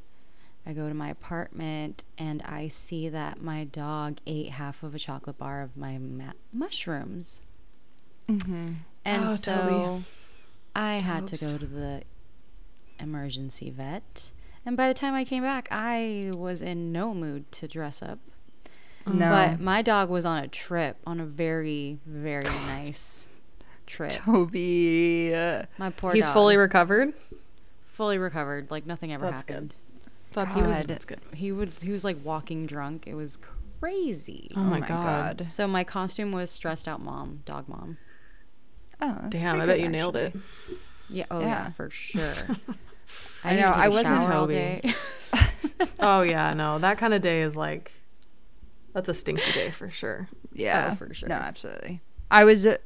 [0.65, 4.99] I go to my apartment and I see that my dog ate half of a
[4.99, 7.41] chocolate bar of my ma- mushrooms.
[8.27, 8.73] Mm-hmm.
[9.03, 10.05] And Oh, so Toby.
[10.75, 12.01] I had to go to the
[12.99, 14.31] emergency vet.
[14.65, 18.19] And by the time I came back, I was in no mood to dress up.
[19.05, 19.15] Mm.
[19.15, 19.29] No.
[19.29, 23.27] But my dog was on a trip, on a very, very nice
[23.85, 24.11] trip.
[24.11, 25.31] Toby.
[25.77, 26.33] My poor He's dog.
[26.33, 27.13] fully recovered.
[27.93, 29.53] fully recovered, like nothing ever That's good.
[29.53, 29.75] happened.
[30.33, 30.65] That's, God.
[30.65, 31.21] that's, that's good.
[31.33, 33.05] He was he was like walking drunk.
[33.07, 33.37] It was
[33.79, 34.49] crazy.
[34.55, 35.47] Oh, oh my, god.
[35.49, 37.97] So my costume was stressed out mom, dog mom.
[38.99, 40.35] Oh, that's Damn, I bet good, you nailed it.
[41.09, 41.71] Yeah, oh yeah, Yeah.
[41.71, 42.33] for sure.
[43.43, 44.53] I didn't know, I wasn't shower all Toby.
[44.53, 44.93] day.
[45.99, 47.91] Oh yeah, no, that kind of day is like,
[48.93, 50.29] that's a stinky day for sure.
[50.53, 51.27] Yeah, Oh, for sure.
[51.27, 52.01] No, absolutely.
[52.31, 52.77] I was uh,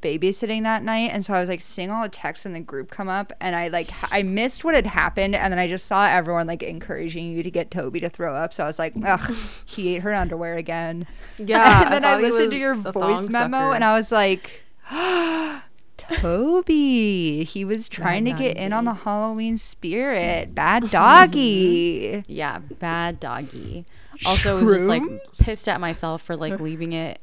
[0.00, 2.90] babysitting that night, and so I was like seeing all the texts in the group
[2.90, 6.06] come up, and I like I missed what had happened, and then I just saw
[6.08, 8.52] everyone like encouraging you to get Toby to throw up.
[8.54, 9.34] So I was like, ugh,
[9.66, 11.06] he ate her underwear again.
[11.36, 13.74] Yeah, and then I, thought he listened to your voice memo, sucker.
[13.74, 14.62] and I was like.
[15.98, 20.50] Toby, he was trying to get in on the Halloween spirit.
[20.50, 20.54] Mm.
[20.54, 22.24] Bad doggy.
[22.28, 23.84] yeah, bad doggy.
[24.24, 25.02] Also, was just like
[25.42, 27.20] pissed at myself for like leaving it.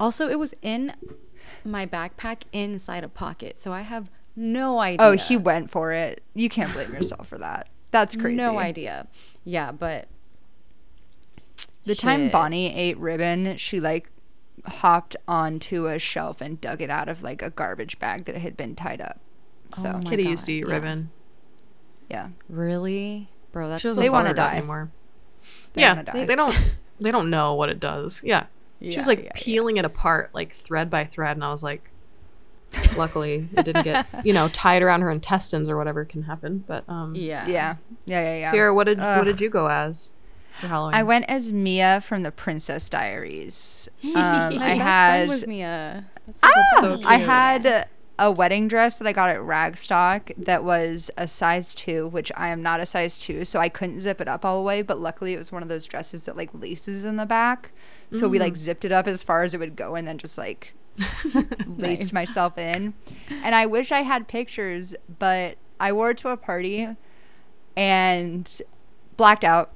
[0.00, 0.94] Also, it was in
[1.64, 5.06] my backpack inside a pocket, so I have no idea.
[5.06, 6.22] Oh, he went for it.
[6.34, 7.68] You can't blame yourself for that.
[7.90, 8.36] That's crazy.
[8.36, 9.06] No idea.
[9.44, 10.08] Yeah, but
[11.84, 14.10] The time Bonnie ate ribbon, she like
[14.66, 18.56] hopped onto a shelf and dug it out of like a garbage bag that had
[18.56, 19.18] been tied up.
[19.74, 20.72] So Oh my Kitty used to eat yeah.
[20.74, 21.10] ribbon.
[22.10, 24.56] yeah, really, bro, that's She doesn't They wanna die.
[24.56, 24.90] anymore.
[25.74, 26.24] They yeah, die.
[26.24, 26.56] they don't.
[26.98, 28.20] They don't know what it does.
[28.22, 28.46] Yeah,
[28.80, 29.32] she Yeah, was like yeah, yeah.
[29.34, 31.90] peeling it apart, like thread by thread, and I was like,
[32.96, 36.62] luckily it didn't get you know tied around her intestines or whatever can happen.
[36.66, 38.50] But um, yeah, yeah, yeah, yeah, yeah.
[38.50, 39.18] Ciara, what did Ugh.
[39.18, 40.12] what did you go as
[40.60, 40.94] for Halloween?
[40.94, 43.88] I went as Mia from the Princess Diaries.
[44.04, 46.06] Um, My I best had was Mia.
[46.26, 47.86] That's Ah, so I had
[48.18, 52.48] a wedding dress that I got at Ragstock that was a size two, which I
[52.48, 54.82] am not a size two, so I couldn't zip it up all the way.
[54.82, 57.72] But luckily, it was one of those dresses that like laces in the back,
[58.10, 58.42] so we Mm.
[58.42, 60.74] like zipped it up as far as it would go, and then just like
[61.66, 62.12] laced Nice.
[62.12, 62.92] myself in.
[63.30, 66.88] And I wish I had pictures, but I wore it to a party
[67.76, 68.60] and
[69.16, 69.72] blacked out.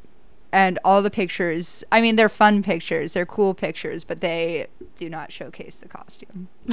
[0.54, 5.10] And all the pictures, I mean, they're fun pictures, they're cool pictures, but they do
[5.10, 6.46] not showcase the costume.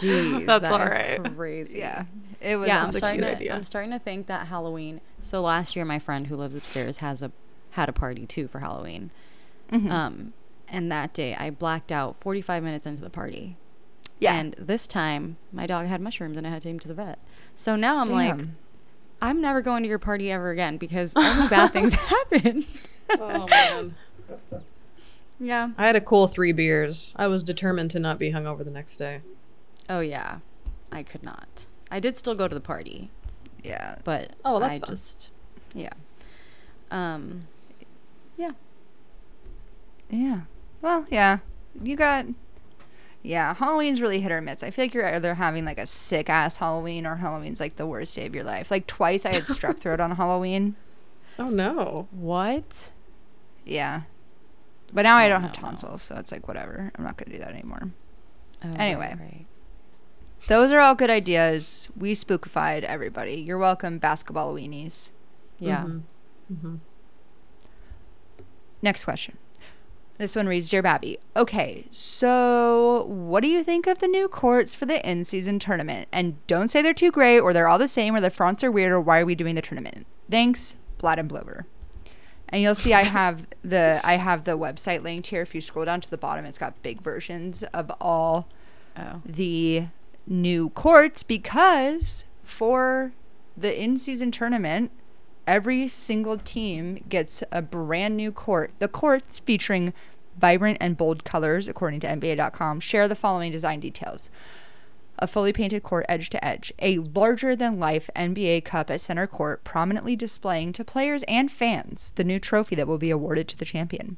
[0.00, 1.36] Jeez, That's that is alright.
[1.36, 1.78] Crazy.
[1.78, 2.04] Yeah,
[2.40, 2.68] it was.
[2.68, 3.36] yeah, I'm a starting cute to.
[3.36, 3.54] idea.
[3.54, 5.00] I'm starting to think that Halloween.
[5.22, 7.32] So last year, my friend who lives upstairs has a
[7.70, 9.10] had a party too for Halloween.
[9.72, 9.90] Mhm.
[9.90, 10.32] Um,
[10.68, 13.56] and that day I blacked out 45 minutes into the party.
[14.18, 14.34] Yeah.
[14.34, 16.94] And this time my dog had mushrooms and I had to take him to the
[16.94, 17.18] vet.
[17.56, 18.56] So now I'm like, Damn.
[19.22, 22.64] I'm never going to your party ever again because only bad things happen.
[23.18, 23.94] oh man,
[25.38, 25.70] yeah.
[25.76, 27.14] I had a cool three beers.
[27.18, 29.20] I was determined to not be hungover the next day.
[29.88, 30.38] Oh yeah,
[30.92, 31.66] I could not.
[31.90, 33.10] I did still go to the party,
[33.64, 33.96] yeah.
[34.04, 34.90] but Oh, well, that's I fun.
[34.90, 35.28] just
[35.74, 35.92] yeah.
[36.90, 37.40] Um,
[38.36, 38.52] yeah.
[40.08, 40.40] Yeah.
[40.82, 41.38] Well, yeah.
[41.82, 42.26] You got.
[43.22, 44.62] Yeah, Halloween's really hit or miss.
[44.62, 47.86] I feel like you're either having like a sick ass Halloween or Halloween's like the
[47.86, 48.70] worst day of your life.
[48.70, 50.74] Like twice I had strep throat on Halloween.
[51.38, 52.08] Oh no.
[52.12, 52.92] What?
[53.66, 54.02] Yeah.
[54.92, 55.66] But now I Oh, don't have no, no.
[55.68, 56.90] tonsils, so it's like whatever.
[56.96, 57.90] I'm not going to do that anymore.
[58.64, 59.08] Oh, Anyway.
[59.10, 59.46] right, right.
[60.48, 61.90] Those are all good ideas.
[61.96, 63.34] We spookified everybody.
[63.34, 65.12] You're welcome, basketball weenies.
[65.58, 65.84] Yeah.
[66.50, 66.76] Mm-hmm.
[68.82, 69.36] Next question.
[70.20, 71.18] This one reads Dear Babby.
[71.34, 76.08] Okay, so what do you think of the new courts for the in season tournament?
[76.12, 78.70] And don't say they're too great or they're all the same or the fronts are
[78.70, 80.06] weird or why are we doing the tournament?
[80.30, 81.64] Thanks, Blad and Blover.
[82.50, 85.40] And you'll see I have the I have the website linked here.
[85.40, 88.46] If you scroll down to the bottom, it's got big versions of all
[88.98, 89.22] Oh.
[89.24, 89.86] the
[90.26, 93.12] new courts because for
[93.56, 94.90] the in season tournament,
[95.46, 98.72] every single team gets a brand new court.
[98.78, 99.94] The courts featuring
[100.40, 104.30] vibrant and bold colors, according to NBA.com, share the following design details.
[105.22, 109.26] A fully painted court edge to edge, a larger than life NBA cup at center
[109.26, 113.56] court, prominently displaying to players and fans the new trophy that will be awarded to
[113.58, 114.16] the champion.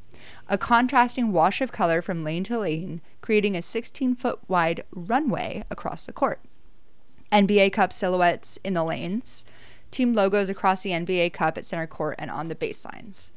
[0.48, 5.64] A contrasting wash of color from lane to lane, creating a 16 foot wide runway
[5.70, 6.40] across the court.
[7.32, 9.44] NBA Cup silhouettes in the lanes,
[9.90, 13.32] team logos across the NBA Cup at center court and on the baselines.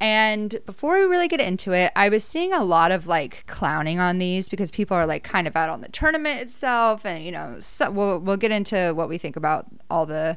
[0.00, 3.98] And before we really get into it, I was seeing a lot of like clowning
[4.00, 7.32] on these because people are like kind of out on the tournament itself, and you
[7.32, 10.36] know, so we'll we'll get into what we think about all the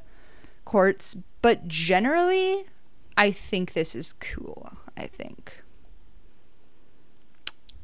[0.63, 2.65] courts, but generally,
[3.17, 4.71] I think this is cool.
[4.95, 5.63] I think.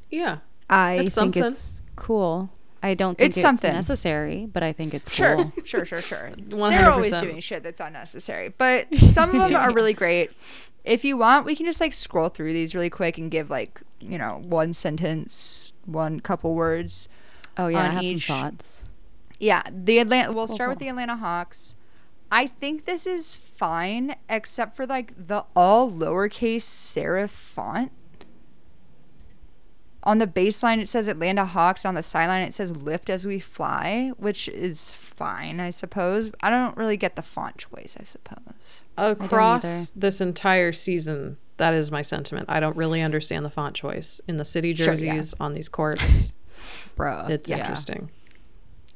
[0.10, 0.40] Yeah.
[0.70, 1.44] I It's think something.
[1.44, 2.50] it's cool.
[2.84, 3.72] I don't think It's it's, something.
[3.72, 5.54] necessary, but I think it's Sure, cool.
[5.66, 6.32] sure, sure, sure.
[6.38, 6.70] 100%.
[6.70, 10.32] They're always doing shit that's unnecessary, but some of them are really great.
[10.84, 13.82] If you want, we can just like scroll through these really quick and give like
[14.02, 17.08] you know one sentence, one couple words.
[17.58, 18.84] Oh yeah, I have each- some thoughts.
[19.40, 20.32] Yeah, the Atlanta.
[20.34, 21.76] We'll oh, Cool, start with the Atlanta Hawks.
[22.32, 27.92] I think this is fine, except for like the all lowercase serif font.
[30.06, 31.86] On the baseline, it says Atlanta Hawks.
[31.86, 36.30] On the sideline, it says "Lift as we fly," which is fine, I suppose.
[36.42, 37.96] I don't really get the font choice.
[38.00, 38.84] I suppose.
[38.98, 42.48] Across this entire season, that is my sentiment.
[42.50, 45.14] I don't really understand the font choice in the city Sure, yeah.
[45.16, 46.36] jerseys on these courts.
[46.96, 47.58] Bro, It's yeah.
[47.60, 48.10] interesting.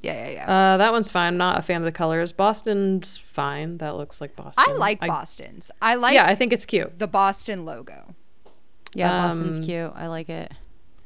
[0.03, 0.43] Yeah, yeah, yeah.
[0.73, 1.27] Uh, that one's fine.
[1.29, 2.31] I'm not a fan of the colors.
[2.31, 3.77] Boston's fine.
[3.79, 4.63] That looks like Boston.
[4.67, 5.71] I like Boston's.
[5.81, 6.99] I like yeah, I think it's cute.
[6.99, 8.13] the Boston logo.
[8.93, 9.91] Yeah, Boston's Um, cute.
[9.95, 10.51] I like it.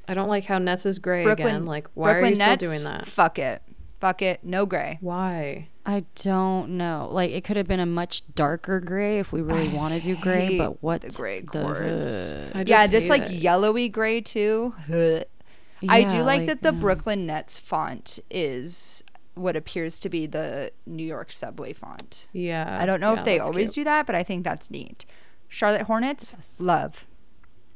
[0.08, 1.48] I don't like how Nets is gray Brooklyn.
[1.48, 1.66] again.
[1.66, 3.06] Like, why Brooklyn are you Nets, still doing that?
[3.06, 3.62] Fuck it.
[4.00, 4.44] Fuck it.
[4.44, 4.98] No gray.
[5.00, 5.70] Why?
[5.86, 7.08] I don't know.
[7.12, 10.16] Like it could have been a much darker gray if we really want to do
[10.16, 12.34] gray, but what the gray courts.
[12.54, 13.32] I yeah, this like it.
[13.32, 14.74] yellow-y gray too.
[15.88, 16.80] I do Yeah, like, that the yeah.
[16.80, 22.28] Brooklyn Nets font is what appears to be the New York subway font.
[22.34, 22.78] Yeah.
[22.80, 23.76] I don't know yeah, if they always cute.
[23.76, 25.06] do that, but I think that's neat.
[25.48, 27.08] Charlotte Hornets, love.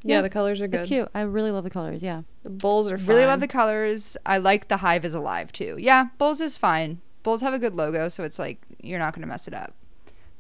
[0.06, 0.82] Yeah, Yeah, the colors are good.
[0.82, 1.10] It's cute.
[1.14, 2.02] I really love the colors.
[2.04, 2.22] Yeah.
[2.44, 3.08] The Bulls are fine.
[3.08, 4.16] Really love the colors.
[4.26, 5.76] I like the Hive is alive too.
[5.80, 7.02] Yeah, Bulls is fine.
[7.24, 9.74] Bulls have a good logo, so it's like you're not going to mess it up.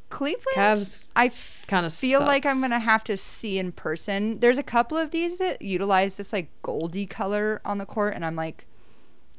[0.09, 4.39] Cleveland, Cavs I f- kinda feel like I'm gonna have to see in person.
[4.39, 8.23] There's a couple of these that utilize this like goldy color on the court, and
[8.23, 8.67] I'm like,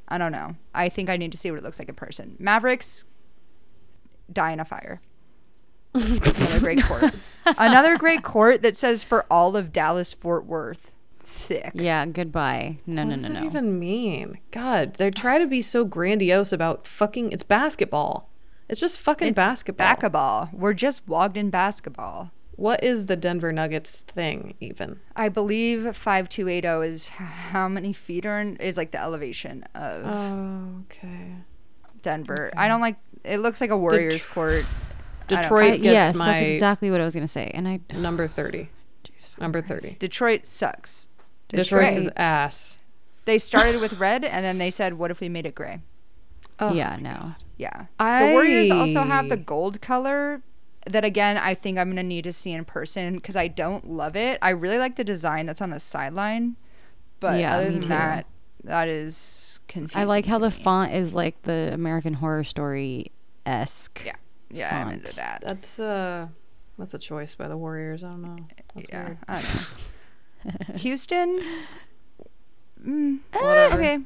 [0.09, 0.57] I don't know.
[0.75, 2.35] I think I need to see what it looks like in person.
[2.41, 3.05] Mavericks
[4.33, 5.01] die in a fire.
[5.97, 7.15] Another great court.
[7.59, 10.93] Another great court that says for all of Dallas Fort Worth.
[11.23, 11.73] Sick.
[11.75, 12.07] Yeah.
[12.07, 12.79] Goodbye.
[12.87, 14.39] No, What no, does no, What does that even mean?
[14.53, 17.33] God, they try to be so grandiose about fucking.
[17.33, 18.29] It's basketball.
[18.69, 19.87] It's just fucking It's basketball.
[19.87, 20.51] Basketball.
[20.53, 22.31] We're just logged in basketball.
[22.57, 24.99] What is the Denver Nuggets thing even?
[25.15, 30.83] I believe 5280 is how many feet are in, is like the elevation of Oh,
[30.87, 31.33] okay.
[32.03, 32.51] Denver.
[32.57, 34.65] I don't like it looks like a Warriors court.
[35.29, 37.51] I don't- Detroit I- gets yes, my that's exactly what I was gonna say.
[37.55, 38.71] And I number thirty.
[39.41, 39.97] Number thirty.
[39.99, 41.09] Detroit sucks.
[41.49, 42.79] Detroit's is ass.
[43.25, 45.81] They started with red and then they said, "What if we made it gray?"
[46.59, 47.35] Oh, yeah, no.
[47.59, 47.87] Yeah.
[47.99, 50.43] the Warriors also have the gold color
[50.87, 53.91] that again I think I'm going to need to see in person cuz I don't
[53.91, 54.39] love it.
[54.41, 56.57] I really like the design that's on the sideline,
[57.21, 57.89] but Yeah, other than too.
[57.89, 58.27] that
[58.65, 60.01] that is confusing.
[60.01, 60.63] I like how to the me.
[60.63, 63.11] font is like the American Horror Story
[63.45, 64.03] esque.
[64.05, 64.15] Yeah.
[64.51, 65.43] Yeah, I'm into that.
[65.45, 66.29] That's uh
[66.79, 68.05] that's a choice by the Warriors.
[68.05, 68.37] I don't know.
[68.75, 69.19] That's yeah, weird.
[69.29, 70.75] I don't know.
[70.77, 71.43] Houston.
[72.87, 73.75] Mm, Whatever.
[73.77, 73.99] okay.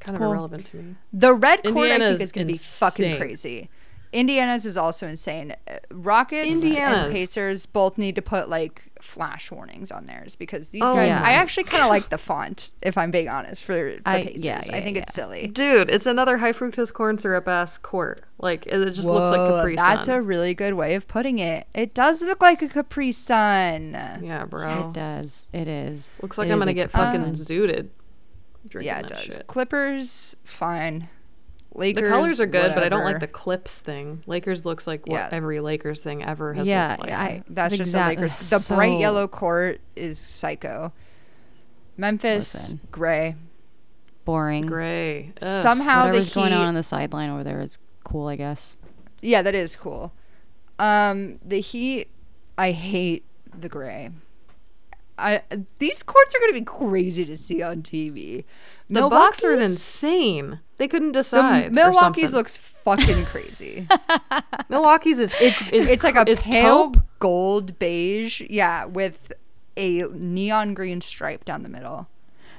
[0.00, 0.30] Kind of cool.
[0.30, 0.94] irrelevant to me.
[1.12, 3.70] The red court I think is going to be fucking crazy.
[4.12, 5.56] Indiana's is also insane.
[5.66, 7.04] Uh, Rockets Indiana's.
[7.06, 11.08] and Pacers both need to put like flash warnings on theirs because these Oh, guys.
[11.08, 11.22] yeah.
[11.22, 14.44] I actually kind of like the font, if I'm being honest, for the I- Pacers.
[14.44, 15.46] yeah, I yeah, think it's silly.
[15.48, 18.20] Dude, it's another high fructose corn syrup ass court.
[18.38, 19.94] Like it just looks like Whoa, Capri sun.
[19.96, 21.66] That's a really good way of putting it.
[21.74, 23.92] It does look like a Capri Sun.
[24.22, 24.88] yeah, bro.
[24.88, 25.48] It does.
[25.52, 26.18] It is.
[26.20, 27.56] Looks like It I'm gonna get fucking Sun.
[27.56, 27.88] zooted.
[28.80, 29.22] Yeah, it does.
[29.24, 29.46] shit.
[29.48, 31.08] Clippers, fine.
[31.74, 32.02] Lakers.
[32.04, 34.22] the colors are good, but I don't like the clips thing.
[34.26, 35.28] Lakers looks like what Yeah.
[35.32, 37.12] every Lakers thing ever has yeah, looked like.
[37.18, 38.50] I, That's just exact- the Lakers.
[38.50, 40.92] The bright yellow court is psycho.
[41.96, 42.80] Memphis Listen.
[42.90, 43.36] gray.
[44.24, 44.66] boring.
[44.66, 45.32] Gray.
[45.42, 45.62] Ugh.
[45.62, 46.34] Somehow the Heat.
[46.34, 48.76] going on on the sideline over there is cool, I guess.
[49.20, 50.12] Yeah, that is cool.
[50.78, 52.08] Um, the Heat.
[52.56, 53.24] I hate
[53.58, 54.10] the gray.
[55.18, 55.42] I
[55.78, 58.44] these courts are going to be crazy to see on TV.
[58.88, 60.60] the Bucks are insane.
[60.78, 61.72] They couldn't decide.
[61.72, 63.86] Milwaukee's looks fucking crazy.
[64.68, 67.02] Milwaukee's is it's is it's like a is pale taupe.
[67.18, 69.32] gold beige, yeah, with
[69.76, 72.08] a neon green stripe down the middle.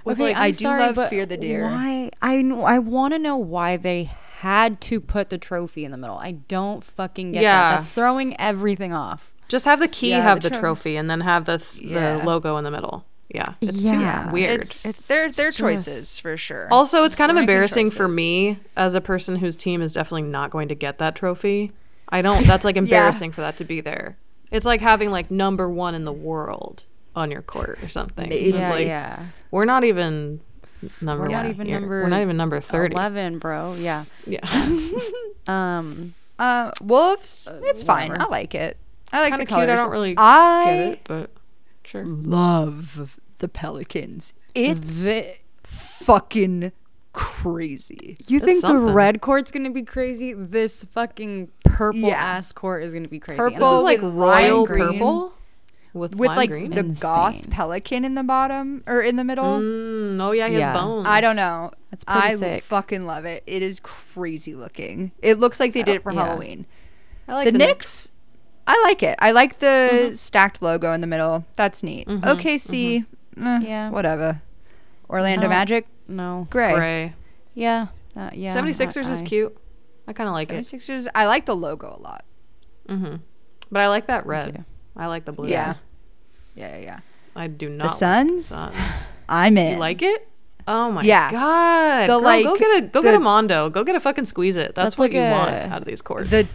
[0.05, 1.63] With like, I do love but Fear the Deer.
[1.65, 2.11] Why?
[2.21, 6.17] I I want to know why they had to put the trophy in the middle.
[6.17, 7.71] I don't fucking get Yeah.
[7.71, 7.75] that.
[7.77, 9.32] That's throwing everything off.
[9.53, 11.79] Just have the key, Yeah, have the the, tro- trophy, and then have the th-
[11.91, 12.17] Yeah.
[12.17, 13.05] the logo in the middle.
[13.29, 14.23] Yeah, it's Yeah.
[14.25, 14.61] too weird.
[14.61, 16.67] It's, It's they're they're just- choices for sure.
[16.71, 20.23] Also, it's kind of Ranking embarrassing for me as a person whose team is definitely
[20.23, 21.71] not going to get that trophy.
[22.09, 22.47] I don't.
[22.47, 24.17] That's like embarrassing for that to be there.
[24.49, 26.85] It's like having like number one in the world
[27.15, 28.31] on your court or something.
[28.31, 29.23] It's yeah, like yeah.
[29.51, 30.39] we're not even
[30.99, 31.49] number We're not one.
[31.53, 31.79] even here.
[31.79, 32.95] number We're not even number thirty.
[32.95, 33.75] Eleven, bro.
[33.75, 34.05] Yeah.
[34.25, 34.39] Yeah,
[35.47, 36.15] Um.
[36.39, 38.09] Uh, Wolves, it's fine.
[38.09, 38.27] whatever.
[38.27, 38.77] I like it.
[39.13, 39.69] I like kind the of cute.
[39.69, 41.32] I don't really I get it, but
[41.86, 42.04] sure.
[42.06, 44.34] love the Pelicans.
[44.56, 46.71] It's the- fucking
[47.13, 48.17] crazy.
[48.28, 48.86] you That's think something.
[48.88, 50.34] the red court's gonna be crazy?
[50.34, 52.15] This fucking purple Yeah.
[52.15, 53.38] ass court is gonna be crazy.
[53.38, 54.84] Purple And This is like royal green.
[54.93, 55.34] purple
[55.93, 56.71] with, With like green.
[56.71, 59.60] the goth pelican in the bottom or in the middle.
[59.60, 61.06] Mm, oh yeah, he has bones.
[61.08, 61.71] I don't know.
[61.91, 62.63] That's pretty I sick.
[62.63, 63.43] fucking love it.
[63.45, 65.12] It is crazy looking.
[65.21, 66.26] It looks like they did it for Yeah.
[66.26, 66.65] Halloween.
[67.28, 68.12] I like the, the Knicks,
[68.65, 69.15] I like it.
[69.19, 71.45] I like the stacked logo in the middle.
[71.56, 72.08] That's neat.
[72.08, 73.06] Mhm, OKC,
[73.41, 73.89] eh, Yeah.
[73.89, 74.41] whatever.
[75.10, 75.49] Orlando No.
[75.49, 76.47] Magic, no.
[76.49, 76.73] gray.
[76.73, 77.13] Gray.
[77.54, 77.88] Yeah.
[78.15, 78.54] Uh, yeah.
[78.54, 79.58] 76ers is I- cute.
[80.08, 80.65] I kind of like it.
[80.65, 82.26] 76ers, I like the logo a lot.
[82.88, 83.15] hmm
[83.71, 84.65] But I like that red.
[84.95, 85.47] I like the blue.
[85.49, 85.76] Yeah.
[86.56, 86.99] Yeah, yeah, yeah.
[87.36, 87.84] I do not.
[87.86, 89.12] The like Suns, Suns.
[89.30, 89.73] I'm in.
[89.73, 90.28] You like it?
[90.67, 91.32] Oh my Yeah.
[91.32, 92.04] god!
[92.04, 93.69] The, Girl, go like, get a go get a mondo.
[93.69, 94.76] Go get a fucking squeeze it.
[94.76, 96.30] That's, That's what like you want out of these courts.
[96.30, 96.47] the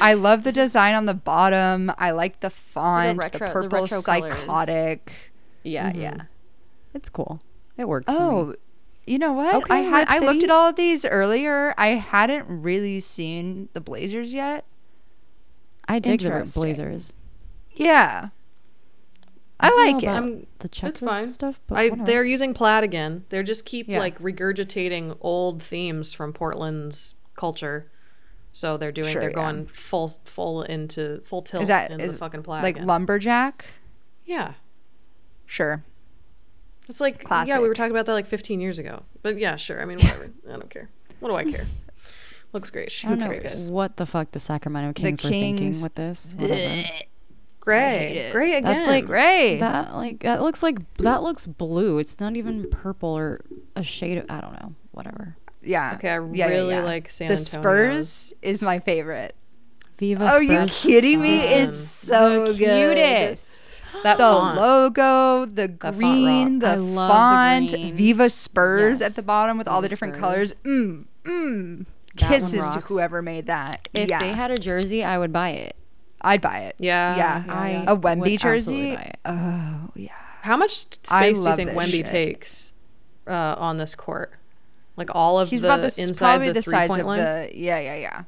[0.00, 1.92] I love the design on the bottom.
[1.98, 3.18] I like the font.
[3.18, 4.34] retro- the the purple retro colors.
[4.34, 5.12] psychotic.
[5.62, 5.96] Yeah, Mhm.
[6.02, 6.16] yeah.
[6.94, 7.40] It's cool.
[7.76, 8.06] It works.
[8.12, 8.18] for me.
[8.18, 8.54] Oh,
[9.06, 9.54] you know what?
[9.54, 11.74] Okay, I had I looked at all of these earlier.
[11.76, 14.64] I hadn't really seen the Blazers yet.
[15.86, 16.50] I dig the.
[16.54, 17.14] Blazers.
[17.72, 18.28] Yeah.
[19.60, 20.08] I don't like it.
[20.08, 21.26] I'm- the it's fine.
[21.26, 23.24] stuff, but I they're using plaid again.
[23.28, 23.98] They're just keep Yeah.
[24.00, 27.90] like regurgitating old themes from Portland's culture.
[28.56, 29.34] So they're doing Sure, they're yeah.
[29.34, 32.86] going full full into full tilt Is that into is the fucking plaid like again.
[32.86, 33.64] lumberjack?
[34.24, 34.52] yeah.
[35.44, 35.82] Sure.
[36.88, 37.48] It's like Classic.
[37.52, 39.02] yeah, we were talking about that like 15 years ago.
[39.22, 39.82] But yeah, sure.
[39.82, 40.30] I mean, whatever.
[40.48, 40.88] I don't care.
[41.20, 41.66] What do I care?
[42.52, 42.92] Looks great.
[43.04, 43.70] I don't Looks know great, guys.
[43.70, 46.34] what the fuck the Sacramento Kings were thinking Kings- with this.
[46.36, 46.54] Whatever.
[46.60, 47.06] hate
[47.60, 48.62] Gray, gray again.
[48.72, 49.58] That's like Gray.
[49.58, 51.98] That like that looks like that looks blue.
[51.98, 53.40] It's not even purple or
[53.74, 54.74] a shade of I don't know.
[54.92, 55.36] Whatever.
[55.66, 55.94] Yeah.
[55.94, 56.10] okay.
[56.10, 56.82] I Yeah, yeah, really yeah.
[56.82, 57.48] like San the Antonio's.
[57.48, 59.34] Spurs is my favorite.
[59.98, 60.32] Viva Spurs.
[60.36, 61.38] Oh, you kidding me?
[61.38, 61.68] Listen.
[61.68, 62.96] It's so the good.
[62.96, 63.62] cutest.
[64.02, 64.56] That the font.
[64.56, 66.76] logo, the font green, the rocks.
[66.78, 67.94] I love the font, green.
[67.94, 69.10] Viva Spurs Yes.
[69.10, 70.20] at the bottom with all the different Spurs.
[70.20, 70.54] colors.
[70.64, 71.86] Mm, mm.
[72.18, 73.88] That Kisses to whoever made that.
[73.94, 75.76] If yeah, they had a jersey, I would buy it.
[76.20, 76.76] I'd buy it.
[76.78, 77.44] Yeah, Yeah.
[77.46, 77.82] Yeah.
[77.92, 78.96] A Wemby absolutely jersey.
[78.96, 79.18] buy it.
[79.26, 80.10] Oh yeah.
[80.42, 82.06] How much space do you think Wemby shit.
[82.06, 82.72] takes
[83.28, 84.32] uh, on this court?
[84.96, 87.00] Like all of He's the about the s- inside probably the, the, three size point
[87.00, 88.22] of line the yeah yeah yeah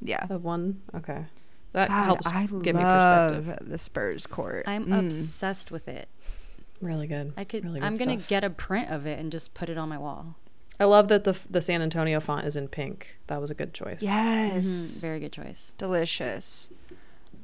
[0.00, 0.26] yeah.
[0.30, 0.80] of one.
[0.94, 1.24] Okay,
[1.72, 3.58] that God, helps I give me perspective.
[3.68, 4.64] the Spurs court.
[4.68, 5.06] I'm Mm.
[5.06, 6.08] obsessed with it.
[6.80, 7.32] Really good.
[7.36, 7.64] I could.
[7.64, 8.28] Really good I'm gonna stuff.
[8.28, 10.36] get a print of it and just put it on my wall.
[10.80, 13.18] I love that the the San Antonio font is in pink.
[13.26, 14.02] That was a good choice.
[14.02, 15.72] Yes, Mhm, Very good choice.
[15.78, 16.70] delicious.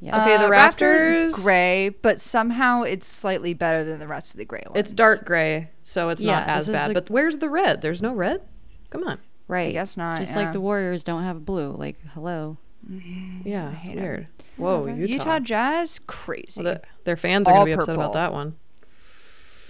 [0.00, 0.22] Yeah.
[0.22, 4.44] Okay, the Uh, Raptors- gray, but somehow it's slightly better than the rest of the
[4.44, 4.78] gray ones.
[4.78, 6.90] It's dark gray, so it's not as bad.
[6.90, 7.80] the- But where's the red?
[7.82, 8.42] There's no red.
[8.90, 9.18] Come on.
[9.48, 9.68] right.
[9.68, 10.20] I guess not.
[10.20, 10.38] Just yeah.
[10.44, 11.72] like the Warriors don't have blue.
[11.72, 12.56] Like, hello.
[12.88, 13.46] Mm-hmm.
[13.48, 14.02] Yeah, it's hate 'em.
[14.02, 14.28] weird.
[14.56, 15.12] Whoa, Utah.
[15.12, 16.62] Utah Jazz, crazy.
[16.62, 18.56] Well, the- their fans are All gonna be upset about that one.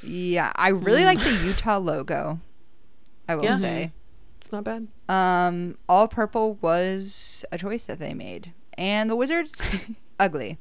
[0.03, 1.47] yeah, I really like the mm.
[1.47, 2.41] Utah logo.
[3.29, 3.57] I will Yeah.
[3.57, 3.85] say.
[3.87, 4.41] Mm-hmm.
[4.41, 4.89] It's not bad.
[5.09, 9.61] Um, all purple was a choice that they made, and the Wizards,
[10.21, 10.59] ugly.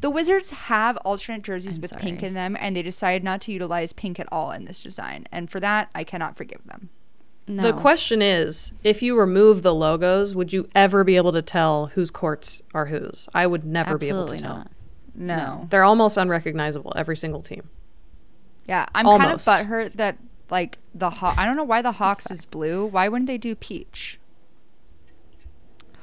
[0.00, 3.52] The Wizards have alternate jerseys I'm with pink in them, and they decided not to
[3.52, 5.26] utilize pink at all in this design.
[5.30, 6.88] And for that, I cannot forgive them.
[7.50, 7.62] No.
[7.62, 11.86] The question is, if you remove the logos, would you ever be able to tell
[11.86, 13.28] whose courts are whose?
[13.34, 14.56] I would never be able to Absolutely tell.
[14.58, 14.70] not.
[15.14, 15.66] No.
[15.68, 17.68] They're almost unrecognizable, every single team.
[18.66, 19.48] Yeah, I'm kind of Almost.
[19.48, 20.16] butthurt that
[20.48, 22.86] like the Haw- I don't know why the Hawks is blue.
[22.86, 24.20] Why wouldn't they do peach?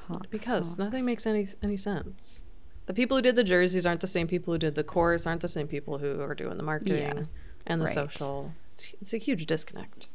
[0.07, 0.77] Hawks, Because Hawks.
[0.77, 2.43] nothing makes any any sense.
[2.85, 5.41] The people who did the jerseys aren't the same people who did the chorus, aren't
[5.41, 7.27] the same people who are doing the marketing
[7.65, 7.93] and the right.
[7.93, 8.53] social.
[8.75, 10.07] It's, it's a huge disconnect.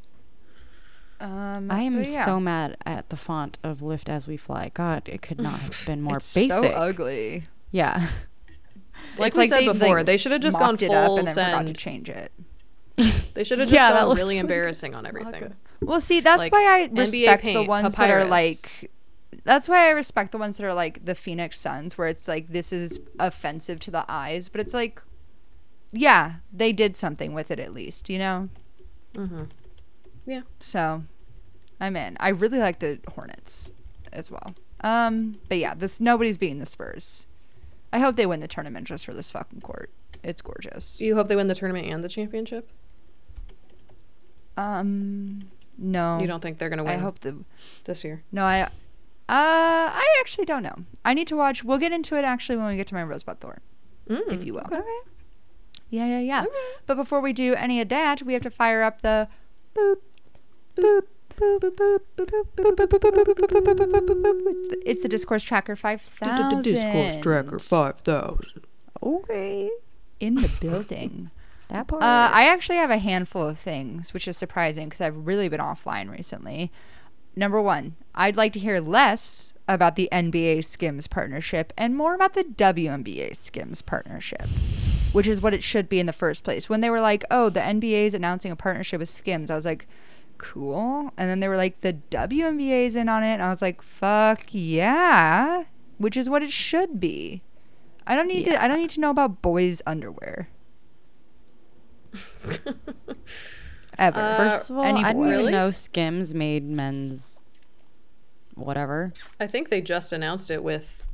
[1.23, 2.25] Um, I am yeah.
[2.25, 5.83] so mad at the font of "Lift as We Fly." God, it could not have
[5.87, 6.51] been more it's basic.
[6.51, 7.45] so ugly.
[7.71, 8.09] Yeah,
[9.17, 11.35] Like we said before, they should have just gone mocked it up full and then
[11.35, 11.79] forgot to send.
[11.79, 12.33] change it.
[13.35, 15.55] They should have just Yeah, that gone looks really like embarrassing on everything.
[15.81, 18.91] Well, see, that's Like, why I NBA respect the paint, ones that are like.
[19.45, 22.49] That's why I respect the ones that are like the Phoenix Suns, where it's like
[22.49, 25.03] this is offensive to the eyes, but it's like,
[25.93, 28.49] yeah, they did something with it at least, you know.
[29.17, 29.45] hmm
[30.27, 30.43] Yeah.
[30.61, 31.05] So,
[31.81, 32.17] I'm in.
[32.21, 33.73] I really like the Hornets
[34.13, 34.55] as well.
[34.83, 37.27] Um, but yeah, this nobody's beating the Spurs.
[37.93, 39.91] I hope they win the tournament just for this fucking court.
[40.25, 41.01] It's gorgeous.
[41.01, 42.71] You hope they win the tournament and the championship.
[44.57, 47.37] Um, no, You don't think they're gonna win I hope the
[47.85, 48.23] this year?
[48.33, 48.63] No, I.
[48.63, 48.69] Uh,
[49.29, 50.85] I actually don't know.
[51.05, 51.65] I need to watch.
[51.65, 53.61] We'll get into it actually when we get to my Rosebud Thorn,
[54.09, 54.67] if Mm, you will.
[54.71, 54.81] Okay.
[55.89, 56.41] Yeah, yeah, yeah.
[56.43, 56.51] Okay.
[56.87, 59.29] But before we do any of that, we have to fire up the
[59.75, 59.99] boop,
[64.85, 66.63] It's the Discourse Tracker 5000.
[66.63, 68.67] Discourse Tracker five thousand.
[69.03, 69.71] Okay.
[70.21, 71.31] In the building.
[71.69, 72.03] that part.
[72.03, 75.61] Uh, I actually have a handful of things, which is surprising because I've really been
[75.61, 76.71] offline recently.
[77.35, 82.35] Number one, I'd like to hear less about the NBA Skims partnership and more about
[82.35, 84.47] the WNBA Skims partnership,
[85.13, 86.69] which is what it should be in the first place.
[86.69, 89.65] When they were like, oh, the NBA is announcing a partnership with Skims, I was
[89.65, 89.89] like,
[90.43, 91.11] cool.
[91.17, 93.33] And then they were like, the WNBA is in on it.
[93.35, 95.65] And I was like, fuck yeah,
[95.99, 97.43] which is what it should be.
[98.07, 98.63] I don't need to.
[98.63, 100.49] I don't need to know about boys' underwear.
[103.99, 104.21] Ever.
[104.21, 105.23] Uh, First of all, any I didn't.
[105.23, 105.53] Really?
[105.53, 107.41] know Skims made men's
[108.55, 109.13] whatever.
[109.39, 111.07] I think they just announced it with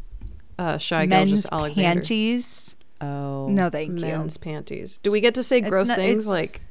[0.58, 2.00] uh, Shai men's Gilgeous-Alexander.
[2.00, 2.76] panties.
[3.00, 4.40] Oh No, thank Men's you.
[4.52, 4.98] panties.
[4.98, 6.62] Do we get to say It's gross not- things like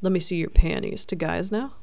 [0.00, 1.74] "Let me see your panties" to guys now?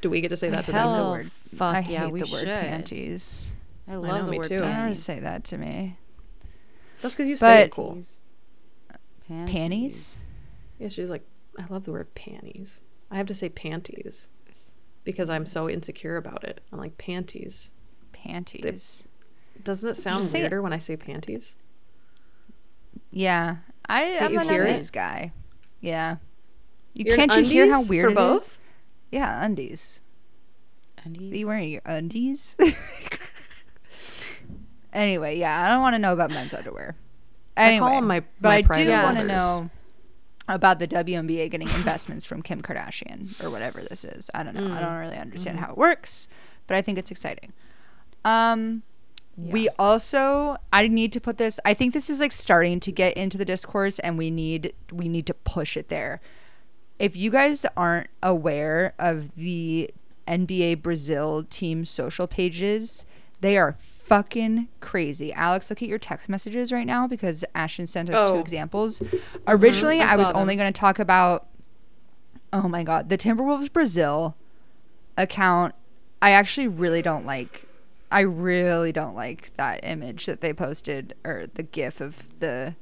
[0.00, 0.96] Do we get to say that to them?
[0.96, 1.30] the word.
[1.54, 2.48] fuck I yeah, hate we the word should.
[2.48, 3.52] panties.
[3.88, 4.58] I love know, the me word too.
[4.58, 5.02] Don't ever panties.
[5.02, 5.96] say that to me.
[7.00, 8.02] That's because you say it But- cool.
[9.28, 9.52] Panties.
[9.54, 10.18] Panties.
[10.78, 11.24] Yeah, she's like,
[11.58, 12.80] I love the word panties.
[13.10, 14.28] I have to say panties
[15.04, 16.60] because I'm so insecure about it.
[16.72, 17.70] I'm like panties.
[18.12, 19.04] Panties.
[19.62, 21.56] Doesn't it sound Just say weirder when I say panties?
[23.10, 23.56] Yeah,
[23.88, 24.90] I, Can't I'm you an hear it?
[24.92, 25.32] guy.
[25.80, 26.16] Yeah.
[26.94, 28.16] You You're can't you hear how weird for it is?
[28.42, 28.58] both?
[29.10, 30.00] Yeah, undies.
[31.04, 31.32] Undies.
[31.32, 32.56] Are you wearing your undies?
[34.92, 36.96] anyway, yeah, I don't want to know about men's underwear.
[37.56, 39.70] Anyway, I call them my, but I do want to know
[40.48, 44.30] about the WNBA getting investments from Kim Kardashian or whatever this is.
[44.34, 44.66] I don't know.
[44.66, 44.80] I Mm.
[44.80, 45.66] don't really understand Mm-hmm.
[45.66, 46.28] how it works,
[46.66, 47.52] but I think it's exciting.
[48.24, 48.82] Um,
[49.36, 51.58] we also I need to put this.
[51.64, 55.08] I think this is like starting to get into the discourse, and we need we
[55.08, 56.20] need to push it there.
[57.02, 59.90] If you guys aren't aware of the
[60.28, 63.04] NBA Brazil team social pages,
[63.40, 65.32] they are fucking crazy.
[65.32, 68.38] Alex, look at your text messages right now because Ashton sent us two oh.
[68.38, 69.00] examples.
[69.00, 69.16] Mm-hmm.
[69.48, 70.36] Originally, I I, was them.
[70.36, 71.48] only going to talk about
[72.52, 74.36] oh my god, the Timberwolves Brazil
[75.18, 75.74] account.
[76.20, 77.64] I actually really don't like.
[78.12, 82.76] I really don't like that image that they posted or the gif of the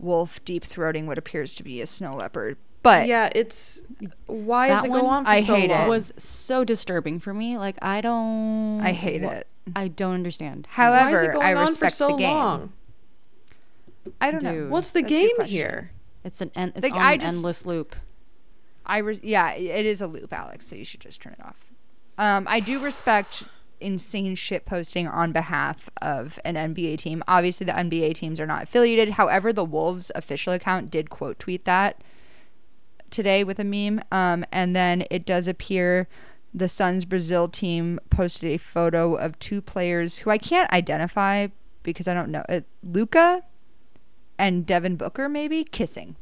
[0.00, 2.56] wolf deep throating what appears to be a snow leopard.
[2.86, 3.82] But yeah, it's
[4.26, 5.88] why does it go on for I so hate it.
[5.88, 7.58] was so disturbing for me.
[7.58, 8.80] Like I don't.
[8.80, 9.46] I hate wha- it.
[9.74, 10.66] I don't understand.
[10.70, 12.30] However, why is it going I on for respect so the game.
[12.36, 12.72] long?
[14.20, 14.66] I don't know.
[14.68, 15.90] What's the That's a good game here?
[16.24, 17.96] It's an en- it's Like, on I an just- endless loop.
[18.84, 20.66] I res- yeah, it is a loop, Alex.
[20.66, 21.72] So you should just turn it off.
[22.18, 23.42] Um, I do respect
[23.80, 27.22] insane shit posting on behalf of an NBA team.
[27.26, 29.10] Obviously, the NBA teams are not affiliated.
[29.10, 32.00] However, the Wolves official account did quote tweet that
[33.10, 34.00] today with a meme.
[34.12, 36.08] Um, and then it does appear
[36.54, 41.48] the Suns Brazil team posted a photo of two players who I can't identify
[41.82, 42.44] because I don't know.
[42.48, 43.42] Uh, Luka
[44.38, 46.16] and Devin Booker maybe kissing.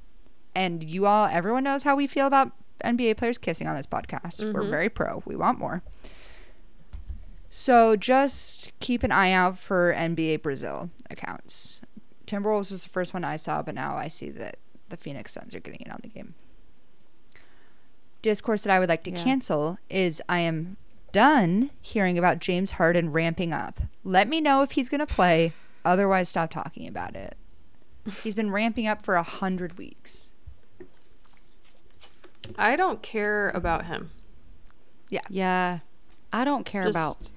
[0.55, 2.53] And you all, everyone knows how we feel about
[2.85, 4.45] NBA players kissing on this podcast.
[4.53, 4.70] We're Mhm.
[4.70, 5.22] very pro.
[5.24, 5.82] We want more.
[7.51, 11.80] So just keep an eye out for NBA Brazil accounts.
[12.26, 14.57] Timberwolves was the first one I saw, but now I see that
[14.89, 16.35] the Phoenix Suns are getting in on the game.
[18.25, 19.22] Discourse that I would like to Yeah.
[19.22, 20.79] cancel is I am
[21.12, 23.81] done hearing about James Harden ramping up.
[24.03, 25.53] Let me know if he's going to play.
[25.85, 27.37] Otherwise, stop talking about it.
[28.22, 30.33] He's been ramping up for a hundred weeks.
[32.59, 34.11] I don't care about him.
[35.11, 35.81] Yeah, Yeah.
[36.33, 37.33] I don't care about Just-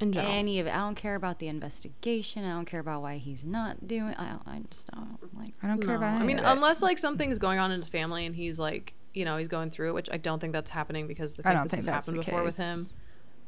[0.00, 0.70] In any of it.
[0.74, 2.44] I don't care about the investigation.
[2.44, 4.14] I don't care about why he's not doing.
[4.14, 5.52] I, don't- I just don't like.
[5.62, 6.48] I don't care No, about any I mean, of it.
[6.48, 9.70] unless like something's going on in his family and he's like, you know, he's going
[9.70, 11.78] through it, which I don't think that's happening because I I think don't this think
[11.80, 12.86] has that's happened the before with him.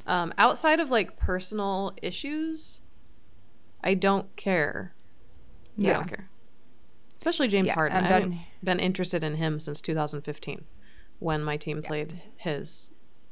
[0.06, 2.80] Um, outside of like personal issues,
[3.84, 4.94] I don't care.
[5.78, 5.92] I Yeah.
[5.94, 6.30] don't care.
[7.16, 7.98] Especially James Yeah, Harden.
[7.98, 10.64] I'm I haven't been interested in him since 2015
[11.18, 12.90] when my team played his.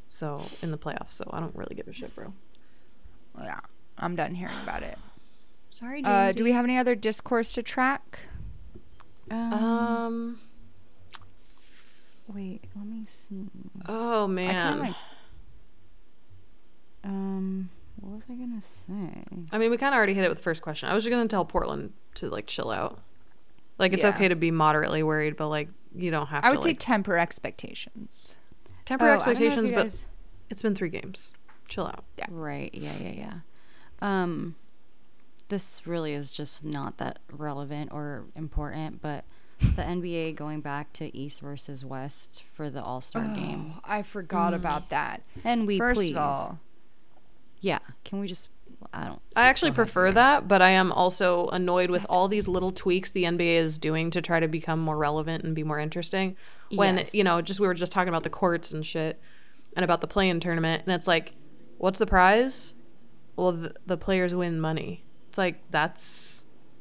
[0.09, 2.33] So in the playoffs, so I don't really give a shit, bro.
[3.41, 3.61] Yeah,
[3.99, 4.99] I'm done hearing about it.
[5.71, 6.37] Sorry, Uh, James.
[6.37, 8.21] do we have any other discourse to track?
[9.31, 10.41] Um, Um.
[12.33, 13.49] Wait, let me see.
[13.89, 14.55] Oh I man.
[14.55, 14.97] kind of like.
[17.05, 17.71] Um,
[18.01, 19.25] what was I gonna say?
[19.53, 20.89] I mean, we kind of already hit it with the first question.
[20.89, 23.01] I was just gonna tell Portland to like chill out.
[23.79, 24.11] Like it's Yeah.
[24.11, 26.57] okay to be moderately worried, but like you don't have to I to.
[26.57, 28.37] would say like, temper expectations.
[28.85, 30.05] temper Oh, I don't know if expectations, you but
[30.51, 31.35] it's been three games.
[31.69, 32.05] Chill out.
[32.19, 32.27] Yeah.
[32.31, 32.71] Right.
[32.75, 32.93] Yeah.
[33.01, 33.11] Yeah.
[33.13, 33.35] Yeah.
[34.03, 34.57] Um,
[35.49, 39.25] this really is just not that relevant or important, but
[39.61, 43.81] the NBA going back to East versus West for the All Star oh, game, Oh,
[43.85, 44.57] I forgot mm.
[44.57, 45.23] about that.
[45.45, 46.61] and we First please, of all,
[47.61, 47.79] yeah.
[48.05, 48.49] Can we just?
[48.93, 49.21] I don't.
[49.35, 53.25] I actually prefer that, but I am also annoyed with all these little tweaks the
[53.25, 56.37] NBA is doing to try to become more relevant and be more interesting.
[56.75, 57.15] When Yes.
[57.15, 59.21] you know, just we were just talking about the courts and shit,
[59.75, 61.35] and about the play-in tournament, and it's like,
[61.79, 62.75] what's the prize?
[63.37, 65.05] Well, the, the players win money.
[65.29, 66.36] It's like that's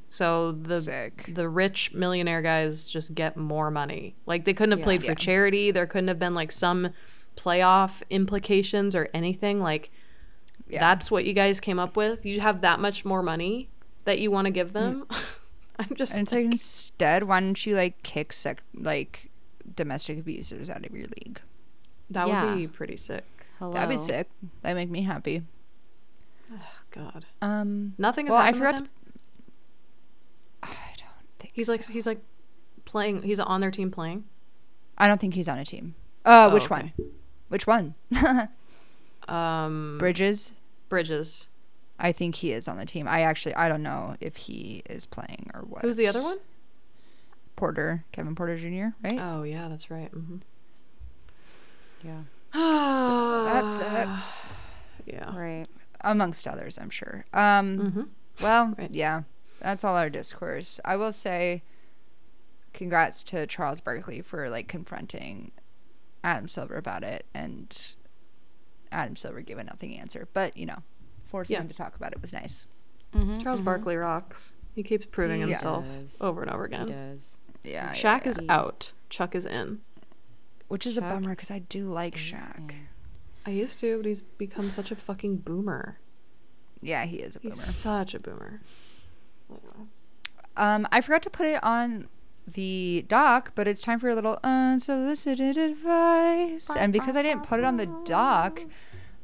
[0.10, 1.26] so the Sick.
[1.34, 4.16] the rich millionaire guys just get more money.
[4.26, 4.84] Like they couldn't have Yeah.
[4.86, 5.16] played for Yeah.
[5.16, 5.72] charity.
[5.72, 6.89] There couldn't have been like some
[7.36, 9.62] playoff implications or anything.
[9.62, 9.91] Like
[10.68, 10.80] yeah.
[10.80, 12.26] that's what you guys came up with.
[12.26, 13.70] You have that much more money
[14.06, 15.06] that you want to give them.
[15.80, 19.30] I'm just and it's like instead, why don't you like kick sec- like
[19.76, 21.41] domestic abusers out of your league?
[22.12, 22.45] that Yeah.
[22.45, 23.26] would be pretty sick.
[23.60, 23.74] Hello.
[23.74, 24.30] That'd be sick.
[24.62, 25.43] That'd make me happy.
[26.53, 26.58] Oh,
[26.91, 28.89] God, Um, nothing has Well, I happened with forgot him.
[31.58, 31.93] I don't think He's like so.
[31.93, 32.20] he's like
[32.86, 33.22] playing.
[33.24, 34.26] He's on their team playing.
[34.97, 35.95] I don't think he's on a team.
[36.26, 36.93] Uh, Oh, which okay.
[36.97, 37.12] one?
[37.49, 37.95] Which one?
[39.28, 40.53] Um, Bridges.
[40.89, 41.47] Bridges.
[41.97, 43.08] I think he is on the team.
[43.08, 45.82] I actually I don't know if he is playing or what.
[45.82, 46.38] Who's the other one?
[47.56, 48.95] Porter, Kevin Porter Jr.
[49.03, 49.18] Right?
[49.20, 50.10] Oh yeah, that's right.
[50.12, 50.38] hmm
[52.03, 52.22] Yeah.
[52.53, 54.53] that sucks.
[55.06, 55.38] Yeah.
[55.38, 55.68] Right.
[56.01, 57.26] Amongst others, I'm sure.
[57.34, 58.01] Um, Mm-hmm.
[58.41, 58.89] well, Right.
[58.91, 59.22] yeah,
[59.66, 60.80] that's all our discourse.
[60.86, 61.63] I will say,
[62.74, 65.51] congrats to Charles Barkley for like confronting
[66.24, 67.95] Adam Silver about it, and
[68.91, 70.28] Adam Silver gave a nothing answer.
[70.34, 70.84] But you know,
[71.26, 71.61] forcing Yeah.
[71.61, 72.68] him to talk about it was nice.
[73.13, 74.53] Mm-hmm, Charles Barkley rocks.
[74.74, 76.18] He keeps proving He himself does.
[76.22, 76.88] over and over He again.
[76.88, 77.38] does.
[77.63, 78.55] Yeah, Shaq yeah, is yeah.
[78.55, 78.93] out.
[79.09, 79.80] Chuck is in.
[80.68, 82.72] which is a bummer because I do like is Shaq.
[82.72, 82.88] in.
[83.45, 85.99] I used to, but he's become such a fucking boomer.
[86.82, 87.63] Yeah, he is a He's boomer.
[87.63, 88.61] such a boomer.
[90.57, 92.07] Um, I forgot to put it on
[92.47, 96.69] the doc, but it's time for a little unsolicited advice.
[96.75, 98.61] And because I didn't put it on the doc,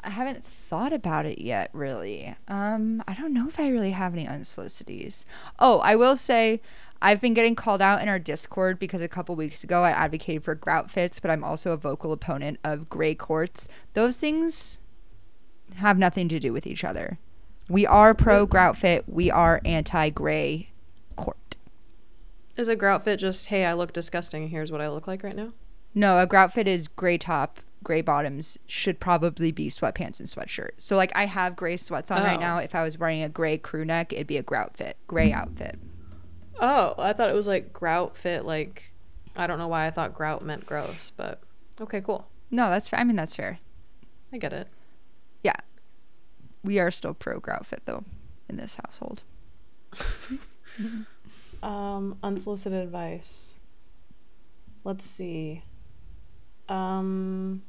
[0.03, 2.35] I haven't thought about it yet, really.
[2.47, 5.25] Um, I don't know if I really have any unsolicities.
[5.59, 6.61] Oh, I will say
[7.01, 10.43] I've been getting called out in our Discord because a couple weeks ago I advocated
[10.43, 13.67] for grout fits, but I'm also a vocal opponent of gray courts.
[13.93, 14.79] Those things
[15.75, 17.19] have nothing to do with each other.
[17.71, 20.71] We are pro grout fit, we are anti gray
[21.15, 21.55] court.
[22.57, 24.49] Is a grout fit just, hey, I look disgusting.
[24.49, 25.53] Here's what I look like right now?
[25.95, 30.71] No, a grout fit is gray top, gray bottoms, should probably be sweatpants and sweatshirt.
[30.79, 32.41] So like I have gray sweats on right Oh.
[32.41, 32.57] now.
[32.57, 35.79] If I was wearing a gray crew neck, it'd be a grout fit, gray outfit.
[36.59, 38.43] Oh, I thought it was like grout fit.
[38.43, 38.91] Like,
[39.33, 41.39] I don't know why I thought grout meant gross, but
[41.79, 42.27] okay, cool.
[42.51, 42.99] No, that's fair.
[42.99, 43.59] I mean that's fair.
[44.33, 44.67] I get it.
[46.63, 48.03] We are still pro grout fit though
[48.49, 49.23] in this household.
[51.63, 53.53] Um, unsolicited advice.
[54.83, 55.63] Let's see.
[56.67, 57.61] Um,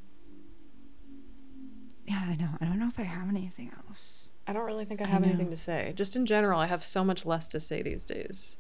[2.07, 2.49] Yeah, I know.
[2.61, 4.31] I don't know if I have anything else.
[4.47, 5.29] I don't really think I I have know.
[5.29, 5.93] anything to say.
[5.95, 8.57] Just in general, I have so much less to say these days.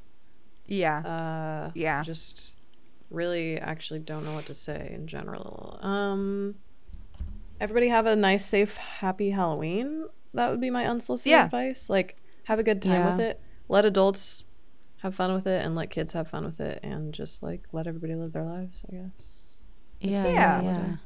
[0.66, 0.98] Yeah.
[0.98, 2.02] Uh, Yeah.
[2.02, 2.54] Just
[3.08, 5.78] really actually don't know what to say in general.
[5.82, 6.56] Um,
[7.58, 10.08] everybody have a nice, safe, happy Halloween.
[10.34, 11.44] That would be my unsolicited Yeah.
[11.44, 11.88] advice.
[11.90, 13.40] Like, have a good time with it.
[13.68, 14.44] Let adults
[14.98, 17.86] have fun with it and let kids have fun with it and just like let
[17.86, 19.48] everybody live their lives, I guess.
[20.00, 20.10] Yeah.
[20.24, 20.26] Yeah.
[20.30, 20.62] Yeah.
[20.62, 20.96] yeah.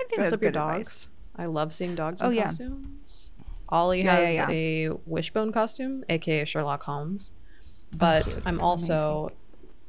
[0.00, 0.76] I think Dress that's up your dogs.
[0.76, 1.08] advice.
[1.36, 2.44] I love seeing dogs Oh, in yeah.
[2.44, 3.32] costumes.
[3.68, 4.48] Ollie Yeah, yeah, has yeah.
[4.50, 7.32] a wishbone costume, aka Sherlock Holmes.
[7.34, 8.42] Oh, but cute.
[8.46, 9.30] I'm also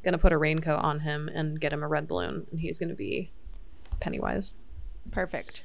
[0.03, 2.93] gonna put a raincoat on him and get him a red balloon, and he's gonna
[2.95, 3.31] be
[3.99, 4.51] Pennywise.
[5.11, 5.63] Perfect.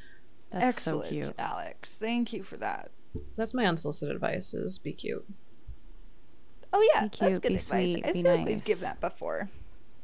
[0.51, 1.35] That's Excellent, so cute.
[1.39, 1.99] Alex.
[1.99, 2.91] Thank you for that.
[3.37, 5.27] That's my unsolicited advice: is be cute.
[6.73, 7.93] Oh yeah, Be that's cute, good be advice.
[7.93, 9.49] sweet, I be feel like we've given that before.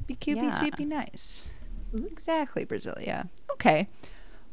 [0.07, 1.53] Be cute, be sweet, be nice.
[1.95, 2.07] Mhm.
[2.11, 3.29] Exactly, Brazilia.
[3.53, 3.89] Okay.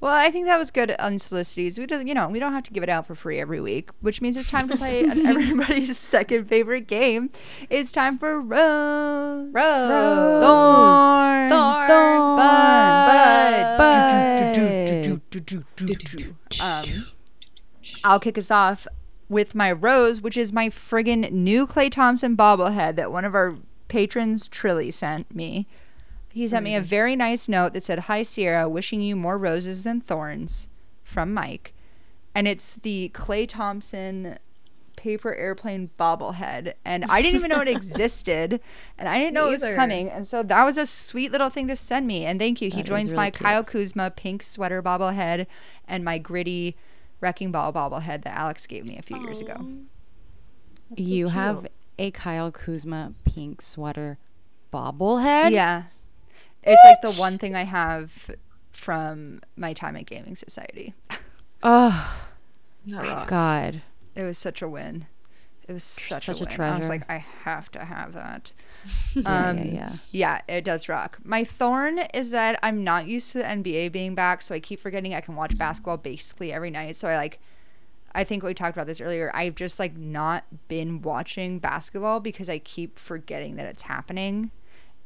[0.04, 1.78] Well, I think that was good unsolicited.
[1.78, 3.90] We doesn't, you know, we don't have to give it out for free every week,
[4.02, 7.30] which means it's time to play everybody's second favorite game.
[7.70, 10.44] It's time for Rose, Rose.
[10.44, 11.50] Thorn,
[11.88, 12.36] Thorn.
[12.36, 15.22] Bud, Bud.
[16.62, 17.08] Um,
[18.04, 18.86] I'll kick us off
[19.30, 23.56] with my rose, which is my friggin' new Klay Thompson bobblehead that one of our
[23.88, 25.66] patrons, Trilly, sent me.
[26.34, 29.84] He sent me a very nice note that said, Hi, Ciara, wishing you more roses
[29.84, 30.68] than thorns
[31.04, 31.74] from Mike.
[32.34, 34.40] And it's the Klay Thompson
[34.96, 36.74] paper airplane bobblehead.
[36.84, 38.60] And I didn't even know it existed.
[38.98, 40.10] And I didn't know it was coming.
[40.10, 42.26] And so that was a sweet little thing to send me.
[42.26, 42.70] And thank you.
[42.72, 43.44] He That is joins really my cute.
[43.44, 45.46] Kyle Kuzma pink sweater bobblehead
[45.88, 46.76] and my gritty
[47.22, 49.56] wrecking ball bobblehead that Alex gave me a few years ago.
[49.58, 51.32] So you cute.
[51.32, 51.68] have
[52.00, 54.18] a Kyle Kuzma pink sweater
[54.74, 55.52] bobblehead.
[55.52, 55.84] Yeah.
[56.66, 58.30] It's like the one thing I have
[58.72, 60.94] from my time at Gaming Society.
[61.62, 62.16] Oh
[62.88, 63.30] That rocks.
[63.30, 63.82] God.
[64.16, 65.06] It was such a win.
[65.68, 66.60] It was such, Such a a win.
[66.60, 68.52] I was like, I have to have that.
[69.16, 69.92] Yeah, Um, yeah, yeah.
[70.12, 71.20] Yeah, it does rock.
[71.24, 74.80] My thorn is that I'm not used to the NBA being back, so I keep
[74.80, 76.98] forgetting I can watch basketball basically every night.
[76.98, 77.40] So I like,
[78.14, 79.32] I think we talked about this earlier.
[79.34, 84.52] I've just like not been watching basketball because I keep forgetting that it's happening,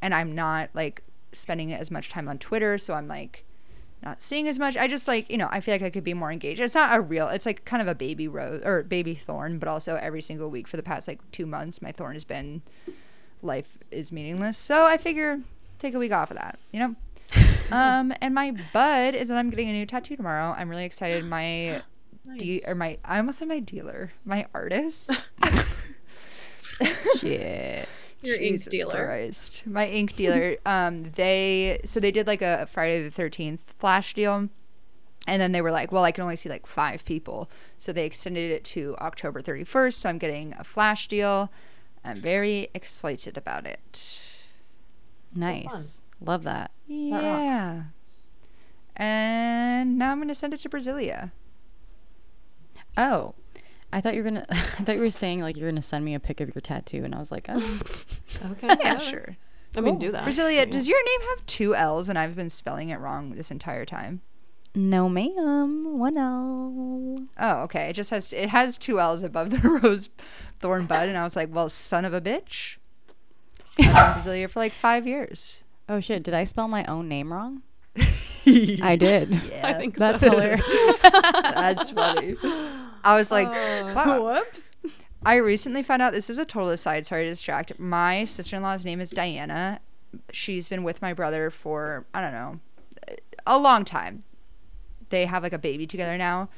[0.01, 1.03] and I'm not like
[1.33, 2.77] spending as much time on Twitter.
[2.77, 3.45] So I'm like
[4.03, 4.77] not seeing as much.
[4.77, 6.59] I just like, you know, I feel like I could be more engaged.
[6.59, 9.67] It's not a real, it's like kind of a baby rose or baby thorn, but
[9.69, 12.61] also every single week for the past like two months, my thorn has been
[13.41, 14.57] life is meaningless.
[14.57, 15.41] So I figure
[15.79, 16.95] take a week off of that, you know?
[17.71, 20.55] um, and my bud is that I'm getting a new tattoo tomorrow.
[20.57, 21.25] I'm really excited.
[21.29, 21.81] My
[22.37, 25.29] de- or my I almost said my dealer, my artist.
[27.19, 27.87] Shit.
[28.27, 29.05] Your ink Jesus dealer.
[29.05, 29.63] Christ.
[29.65, 30.57] My ink dealer.
[30.65, 34.49] um, they so they did like a Friday the Thirteenth flash deal,
[35.27, 38.05] and then they were like, "Well, I can only see like five people," so they
[38.05, 39.99] extended it to October thirty first.
[39.99, 41.51] So I'm getting a flash deal.
[42.03, 44.21] I'm very excited about it.
[45.33, 45.65] Nice.
[45.65, 45.85] fun.
[46.21, 46.71] Love that.
[46.89, 47.23] rocks.
[47.23, 47.83] Yeah.
[48.95, 51.31] And now I'm gonna send it to Brazilia.
[52.97, 53.35] Oh.
[53.97, 56.13] I thought you were gonna I thought you were saying like you're gonna send me
[56.13, 57.79] a pic of your tattoo and I was like, oh.
[58.51, 58.67] Okay.
[58.79, 59.37] Yeah, sure.
[59.75, 60.23] I mean, do that.
[60.23, 63.85] Brazilia, does your name have two L's and I've been spelling it wrong this entire
[63.85, 64.21] time?
[64.75, 65.97] No ma'am.
[65.97, 67.25] One L.
[67.39, 67.89] Oh, okay.
[67.89, 70.09] It just has it has two L's above the rose
[70.59, 72.77] thorn bud, and I was like, well, son of a bitch.
[73.79, 75.63] I've known Brazilia for like five years.
[75.89, 77.63] Oh shit, did I spell my own name wrong?
[78.45, 79.29] I did.
[79.29, 80.29] Yeah, I think That's so.
[80.29, 80.65] hilarious.
[81.01, 82.35] that's funny.
[83.07, 83.93] I was like, oh.
[83.93, 84.21] wow.
[84.35, 84.75] Whoops.
[85.25, 87.05] I recently found out this is a total aside.
[87.05, 87.79] Sorry to distract.
[87.79, 89.79] My sister in law's name is Diana.
[90.31, 92.59] She's been with my brother for I don't know
[93.47, 94.19] a long time.
[95.09, 96.49] They have like a baby together now.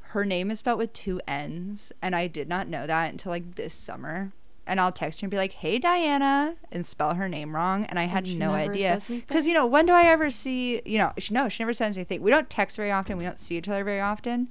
[0.00, 3.54] Her name is spelled with two N's, and I did not know that until like
[3.54, 4.32] this summer.
[4.66, 7.98] And I'll text her and be like, "Hey, Diana," and spell her name wrong, and
[7.98, 9.00] I had she no idea.
[9.08, 10.82] Because you know, when do I ever see?
[10.84, 12.22] You know, she, no, she never says anything.
[12.22, 13.16] We don't text very often.
[13.16, 14.48] We don't see each other very often.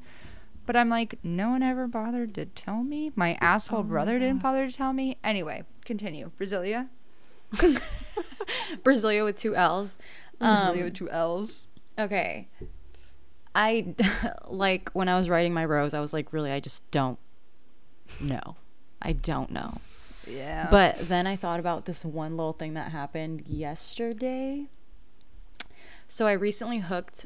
[0.72, 3.12] But I'm like, no one ever bothered to tell me.
[3.14, 5.18] My asshole brother didn't bother to tell me.
[5.22, 6.32] Anyway, continue.
[6.40, 6.88] Brazilia.
[8.82, 9.98] Brazilia with two L's.
[10.40, 11.68] Brazilia Um, with two L's.
[12.00, 12.48] Okay.
[13.54, 13.96] I
[14.48, 17.20] like when I was writing my rose, I was like, really, I just don't
[18.22, 18.56] know.
[19.02, 19.82] I don't know.
[20.26, 20.70] Yeah.
[20.72, 24.68] But then I thought about this one little thing that happened yesterday.
[26.08, 27.26] So I recently hooked,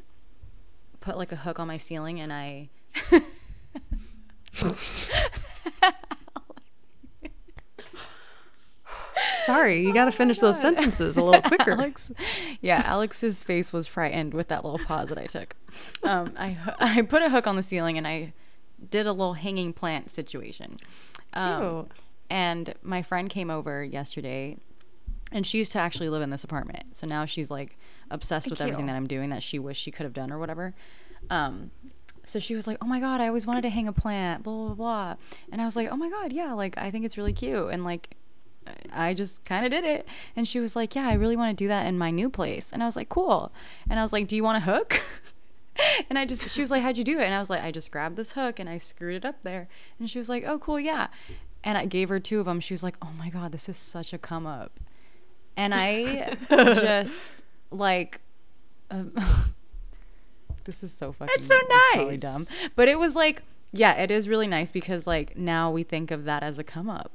[0.99, 2.69] put like a hook on my ceiling, and I.
[9.45, 11.73] Sorry, you got to finish those sentences a little quicker.
[11.73, 12.11] Alex,
[12.61, 15.55] yeah, Alex's face was frightened with that little pause that I took.
[16.03, 18.33] Um, I I put a hook on the ceiling and I
[18.89, 20.77] did a little hanging plant situation.
[21.33, 21.89] Um,
[22.29, 24.57] and my friend came over yesterday,
[25.31, 26.97] and she used to actually live in this apartment.
[26.97, 27.77] So now she's like
[28.09, 30.73] obsessed with everything that I'm doing that she wished she could have done or whatever.
[31.29, 31.71] Um,
[32.27, 34.67] so she was like, "Oh my god, I always wanted to hang a plant." Blah
[34.67, 35.15] blah blah.
[35.51, 37.83] And I was like, "Oh my god, yeah, like I think it's really cute." And
[37.83, 38.15] like
[38.91, 40.07] I just kind of did it.
[40.35, 42.71] And she was like, Yeah, I really want to do that in my new place.
[42.71, 43.51] And I was like, Cool.
[43.89, 45.01] And I was like, Do you want a hook?
[46.09, 47.25] and I just, she was like, How'd you do it?
[47.25, 49.67] And I was like, I just grabbed this hook and I screwed it up there.
[49.99, 50.79] And she was like, Oh, cool.
[50.79, 51.07] Yeah.
[51.63, 52.59] And I gave her two of them.
[52.59, 54.79] She was like, Oh my God, this is such a come up.
[55.57, 58.21] And I just like,
[58.91, 59.13] um,
[60.65, 61.93] this is so fucking It's so nice.
[61.93, 62.21] probably nice.
[62.21, 62.45] dumb.
[62.75, 63.41] But it was like,
[63.71, 66.89] Yeah, it is really nice because like now we think of that as a come
[66.89, 67.11] up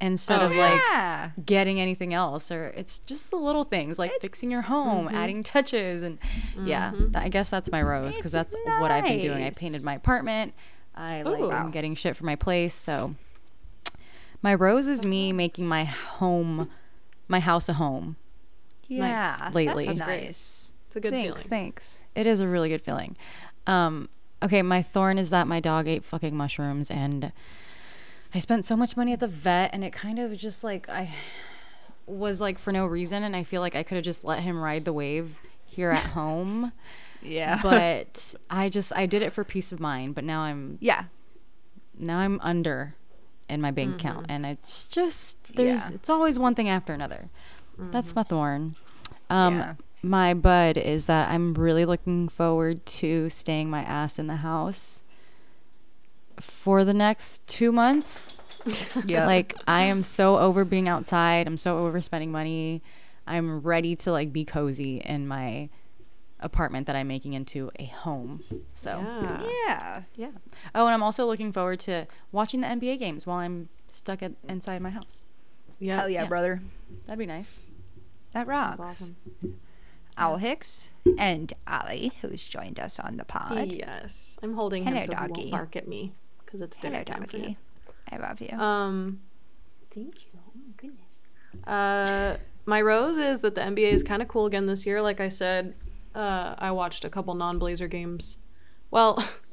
[0.00, 1.30] instead Oh, of yeah.
[1.36, 5.14] like getting anything else or it's just the little things like fixing your home, Mm-hmm.
[5.16, 6.18] adding touches and
[6.64, 9.42] yeah, th- I guess that's my rose because that's what I've been doing.
[9.44, 10.54] I painted my apartment.
[10.94, 11.50] I like Ooh.
[11.52, 13.14] am getting shit for my place, so
[14.42, 16.68] my rose is me making my home
[17.28, 18.16] my house a home.
[18.88, 19.50] yeah.
[19.54, 19.84] Lately.
[19.86, 20.59] That's That's nice.
[20.90, 21.48] It's a good thanks, feeling.
[21.48, 21.98] thanks.
[22.16, 23.16] It is a really good feeling.
[23.64, 24.08] Um,
[24.42, 27.30] okay, my thorn is that my dog ate fucking mushrooms, and
[28.34, 31.14] I spent so much money at the vet, and it kind of just like I
[32.06, 34.58] was like for no reason, and I feel like I could have just let him
[34.60, 36.72] ride the wave here at home,
[37.22, 37.60] Yeah.
[37.62, 40.16] but I just I did it for peace of mind.
[40.16, 41.04] But now I'm yeah.
[41.96, 42.96] now I'm under
[43.48, 45.90] in my bank account, and it's just there's Yeah.
[45.94, 47.28] it's always one thing after another.
[47.78, 48.74] That's my thorn.
[49.30, 49.74] Um, Yeah.
[50.02, 55.00] My bud is that I'm really looking forward to staying my ass in the house
[56.40, 58.36] for the next two months.
[59.06, 59.24] Yeah.
[59.24, 61.46] Like I am so over being outside.
[61.46, 62.82] I'm so over spending money.
[63.26, 65.70] I'm ready to like be cozy in my
[66.40, 68.44] apartment that I'm making into a home.
[68.74, 69.48] So Yeah.
[69.66, 70.02] yeah.
[70.14, 70.30] yeah.
[70.74, 74.32] Oh, and I'm also looking forward to watching the NBA games while I'm stuck at,
[74.46, 75.22] inside my house.
[75.78, 75.96] Yeah.
[76.00, 76.28] Hell yeah, Yeah.
[76.28, 76.60] brother.
[77.06, 77.60] That'd be nice.
[78.34, 78.76] That rocks.
[78.76, 79.16] That's awesome.
[80.20, 83.68] Owl Hicks and Ollie, who's joined us on the pod.
[83.72, 84.38] Yes.
[84.42, 85.40] I'm holding Hello, him so he doggy.
[85.40, 86.12] won't bark at me
[86.44, 87.42] because it's dinner Hello, time for him.
[87.42, 87.58] doggy.
[88.12, 88.58] I love you.
[88.58, 89.20] Um,
[89.90, 90.30] thank you.
[90.36, 91.22] Oh my goodness.
[91.66, 95.00] Uh, my rose is that the NBA is kind of cool again this year.
[95.02, 95.74] Like I said,
[96.14, 98.38] uh, I watched a couple non-Blazer games.
[98.90, 99.24] Well,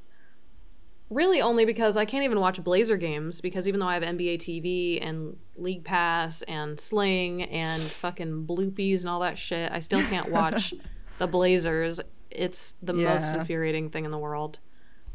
[1.10, 4.38] really only because I can't even watch Blazer games because even though I have NBA
[4.40, 10.02] TV and League Pass and Sling and fucking bloopies and all that shit, I still
[10.04, 10.74] can't watch
[11.18, 12.02] the Blazers.
[12.30, 14.60] It's the most infuriating thing in the world.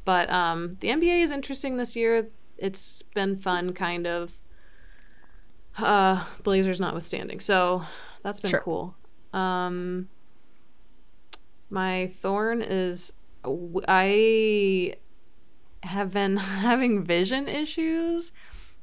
[0.05, 2.29] But um, the NBA is interesting this year.
[2.59, 4.39] It's been fun, kind of.
[5.79, 7.83] Uh, Blazers notwithstanding, so
[8.23, 8.61] that's been Sure.
[8.61, 8.95] cool.
[9.33, 10.09] Um,
[11.71, 13.13] my thorn is
[13.89, 14.95] I
[15.83, 18.33] have been having vision issues.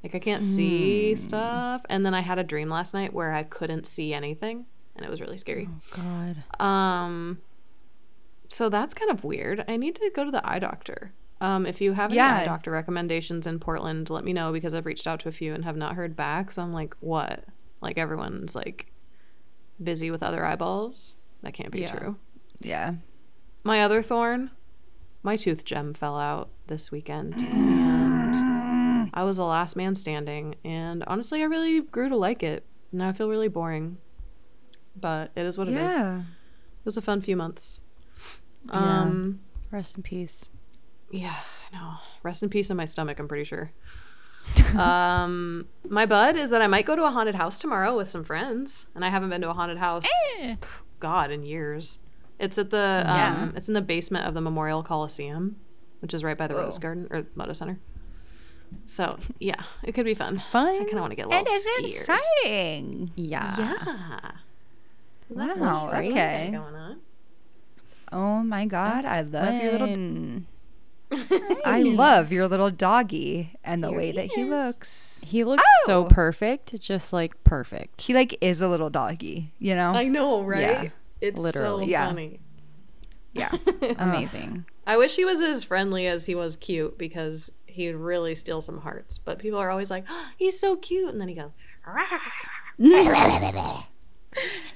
[0.04, 3.44] Like I can't see stuff, and then I had a dream last night where I
[3.44, 5.68] couldn't see anything, and it was really scary.
[5.92, 6.38] God.
[6.62, 7.40] Um,
[8.48, 9.66] so that's kind of weird.
[9.68, 11.12] I need to go to the eye doctor.
[11.42, 12.38] Um, if you have any Yeah.
[12.38, 15.54] eye doctor recommendations in Portland, let me know because I've reached out to a few
[15.54, 16.52] and have not heard back.
[16.52, 17.44] So I'm like, what?
[17.82, 18.92] Like everyone's like
[19.82, 21.18] busy with other eyeballs.
[21.44, 21.92] That can't be Yeah.
[21.96, 22.16] true.
[22.62, 22.94] yeah.
[23.64, 24.52] My other thorn,
[25.24, 28.36] my tooth gem fell out this weekend, and
[29.14, 30.56] I was the last man standing.
[30.64, 32.66] And honestly, I really grew to like it.
[32.92, 33.98] Now I feel really boring,
[34.96, 35.94] but it is what it is.
[35.94, 36.20] Yeah.
[36.20, 37.82] It was a fun few months.
[38.68, 39.02] Yeah.
[39.02, 39.42] Um,
[39.72, 40.50] Rest in peace.
[41.12, 41.36] yeah,
[41.72, 41.94] I know.
[42.24, 43.72] Rest in peace in my stomach, I'm pretty sure.
[44.78, 48.24] um, my bud is that I might go to a haunted house tomorrow with some
[48.24, 50.08] friends, and I haven't been to a haunted house,
[50.40, 50.56] Eh.
[51.00, 52.00] God, in years.
[52.40, 55.58] It's at the um, it's in the basement of the Memorial Coliseum,
[56.00, 56.64] which is right by the Whoa.
[56.64, 57.80] Rose Garden or Moda Center.
[58.86, 60.42] So yeah, it could be fun.
[60.52, 60.68] Fun.
[60.68, 62.20] I kind of want to get a little It is scared.
[62.20, 63.12] exciting.
[63.16, 63.56] Yeah.
[63.58, 64.32] Yeah.
[65.28, 66.50] So that's Wow, what okay.
[66.52, 67.00] going on.
[68.12, 70.46] Oh my god, I love your little Fun.
[71.66, 75.24] I love your little doggy and the Here way he that he looks.
[75.28, 76.08] He looks so Oh!
[76.08, 78.02] perfect, just like perfect.
[78.04, 79.92] He like is a little doggy, you know?
[79.92, 80.62] I know, right?
[80.62, 80.90] Yeah.
[81.22, 81.86] It's Literally.
[81.86, 82.08] so Yeah.
[82.08, 82.40] funny.
[83.34, 83.52] yeah.
[83.82, 84.66] Uh, Amazing.
[84.88, 88.80] I wish he was as friendly as he was cute because he'd really steal some
[88.82, 89.18] hearts.
[89.20, 91.10] But people are always like, oh, he's so cute.
[91.12, 91.52] And then he goes,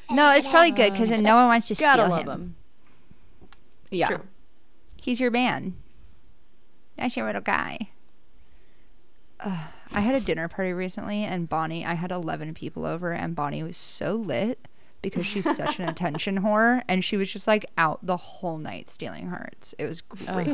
[0.10, 2.30] No, it's probably good because then no one wants to Gotta steal love him.
[2.30, 2.56] him.
[3.92, 4.08] Yeah.
[4.08, 4.22] True.
[5.02, 5.76] He's your man.
[6.98, 7.90] That's your little guy.
[9.40, 13.36] Ugh, I had a dinner party recently, and Bonnie, I had 11 people over, and
[13.36, 14.68] Bonnie was so lit
[15.04, 18.90] because she's such an attention whore, and she was just like out the whole night
[18.90, 19.76] stealing hearts.
[19.78, 20.48] It was great.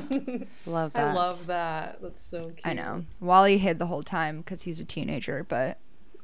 [0.65, 1.07] Love that.
[1.07, 1.99] I love that.
[2.01, 2.59] That's so cute.
[2.65, 3.05] I know.
[3.21, 5.77] Wally hid the whole time because he's a teenager, but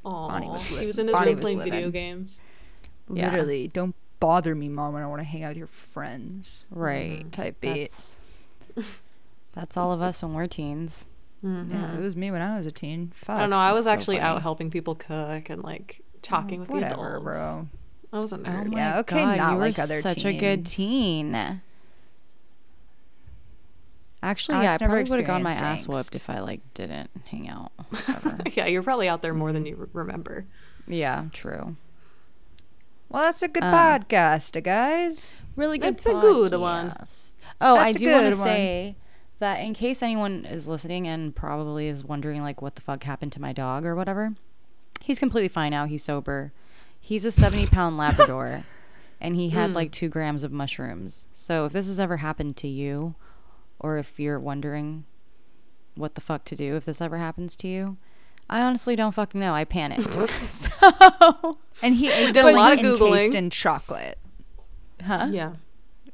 [0.04, 1.92] Aw, Bonnie was he was in his Bonnie room was playing video living.
[1.92, 2.42] games.
[3.10, 3.26] Yeah.
[3.26, 4.94] literally, don't bother me, mom.
[4.94, 6.66] When I don't want to hang out with your friends.
[6.72, 7.20] Right.
[7.20, 7.30] Mm-hmm.
[7.30, 7.92] Type beat.
[8.76, 9.00] That's,
[9.54, 11.06] that's all of us when we're teens.
[11.44, 11.72] Mm-hmm.
[11.72, 13.12] Yeah, it was me when I was a teen.
[13.14, 13.36] Fuck.
[13.36, 13.58] I don't know.
[13.58, 17.18] I was so actually out helping people cook and like talking oh, with the Whatever,
[17.18, 17.24] adults.
[17.24, 17.68] bro.
[18.16, 18.72] I was a Oh nerd.
[18.72, 20.76] my Yeah, okay, God, not you were like other such a good teens.
[21.34, 21.62] teen.
[24.24, 26.62] Actually, Alex yeah, I never probably would have gotten my ass whooped if I like
[26.74, 27.72] didn't hang out.
[28.56, 30.46] yeah, you're probably out there more than you re- remember.
[30.88, 31.76] yeah, true.
[33.10, 35.36] Well, that's a good Um, podcast, guys.
[35.56, 35.94] Really good.
[35.94, 36.90] That's a good one.
[36.90, 37.34] podcast.
[37.62, 38.96] Oh, I That's a do want to say
[39.40, 43.32] that in case anyone is listening and probably is wondering like what the fuck happened
[43.34, 44.34] to my dog or whatever,
[45.02, 45.86] he's completely fine now.
[45.86, 46.52] He's sober.
[47.06, 48.64] He's a 70 pound Labrador
[49.22, 49.76] and he had hmm.
[49.76, 51.28] like two grams of mushrooms.
[51.36, 53.14] So if this has ever happened to you,
[53.80, 55.06] or if you're wondering
[55.94, 57.98] what the fuck to do if this ever happens to you,
[58.50, 59.54] I honestly don't fucking know.
[59.54, 60.10] I panicked.
[60.48, 63.36] so, And he ate did a them lot of encased Googling.
[63.36, 64.18] in chocolate.
[65.04, 65.28] huh?
[65.30, 65.54] Yeah.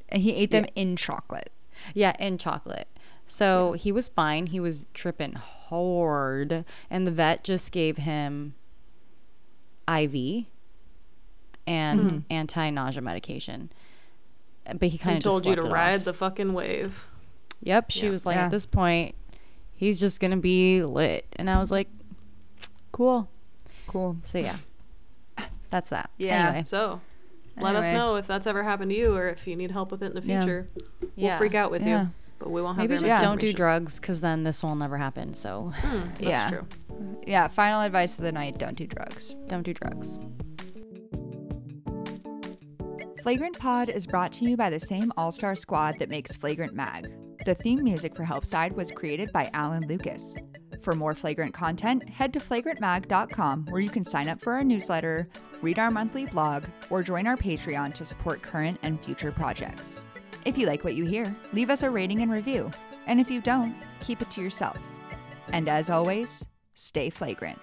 [0.10, 1.54] And he ate them in chocolate.
[1.94, 2.89] Yeah, in chocolate.
[3.26, 4.48] So he was fine.
[4.48, 8.56] He was tripping hard, and the vet just gave him
[9.88, 10.48] IV
[11.68, 13.72] and anti-nausea medication.
[14.66, 17.05] But he kind of told you to ride the fucking wave.
[17.64, 18.12] Yep, she Yeah.
[18.12, 18.45] was like, Yeah.
[18.45, 19.16] at this point,
[19.76, 21.88] he's just gonna be lit, and I was like,
[22.91, 23.30] cool.
[23.88, 24.18] Cool.
[24.24, 24.55] So yeah,
[25.70, 26.09] that's that.
[26.18, 26.47] Yeah.
[26.49, 27.01] Anyway, So
[27.57, 30.01] let us know if that's ever happened to you or if you need help with
[30.03, 30.39] it in the Yeah.
[30.41, 30.68] future.
[31.01, 31.38] We'll Yeah.
[31.38, 32.03] freak out with Yeah.
[32.03, 32.09] you,
[32.39, 35.34] but we won't have maybe just don't do drugs, because then this will never happen.
[35.34, 36.49] So Hmm, that's Yeah.
[36.49, 36.68] true.
[37.28, 39.36] Yeah, final advice of the night don't do drugs.
[39.47, 40.18] don't do drugs.
[43.22, 46.74] Flagrant Pod is brought to you by the same all star squad that makes Flagrant
[46.74, 47.08] Mag.
[47.46, 50.40] The theme music for Helpside was created by Alan Lucas.
[50.82, 55.30] For more flagrant content, head to flagrantmag.com where you can sign up for our newsletter,
[55.62, 60.04] read our monthly blog, or join our Patreon to support current and future projects.
[60.44, 62.72] If you like what you hear, leave us a rating and review.
[63.06, 64.80] And if you don't, keep it to yourself.
[65.50, 67.60] And as always, stay flagrant.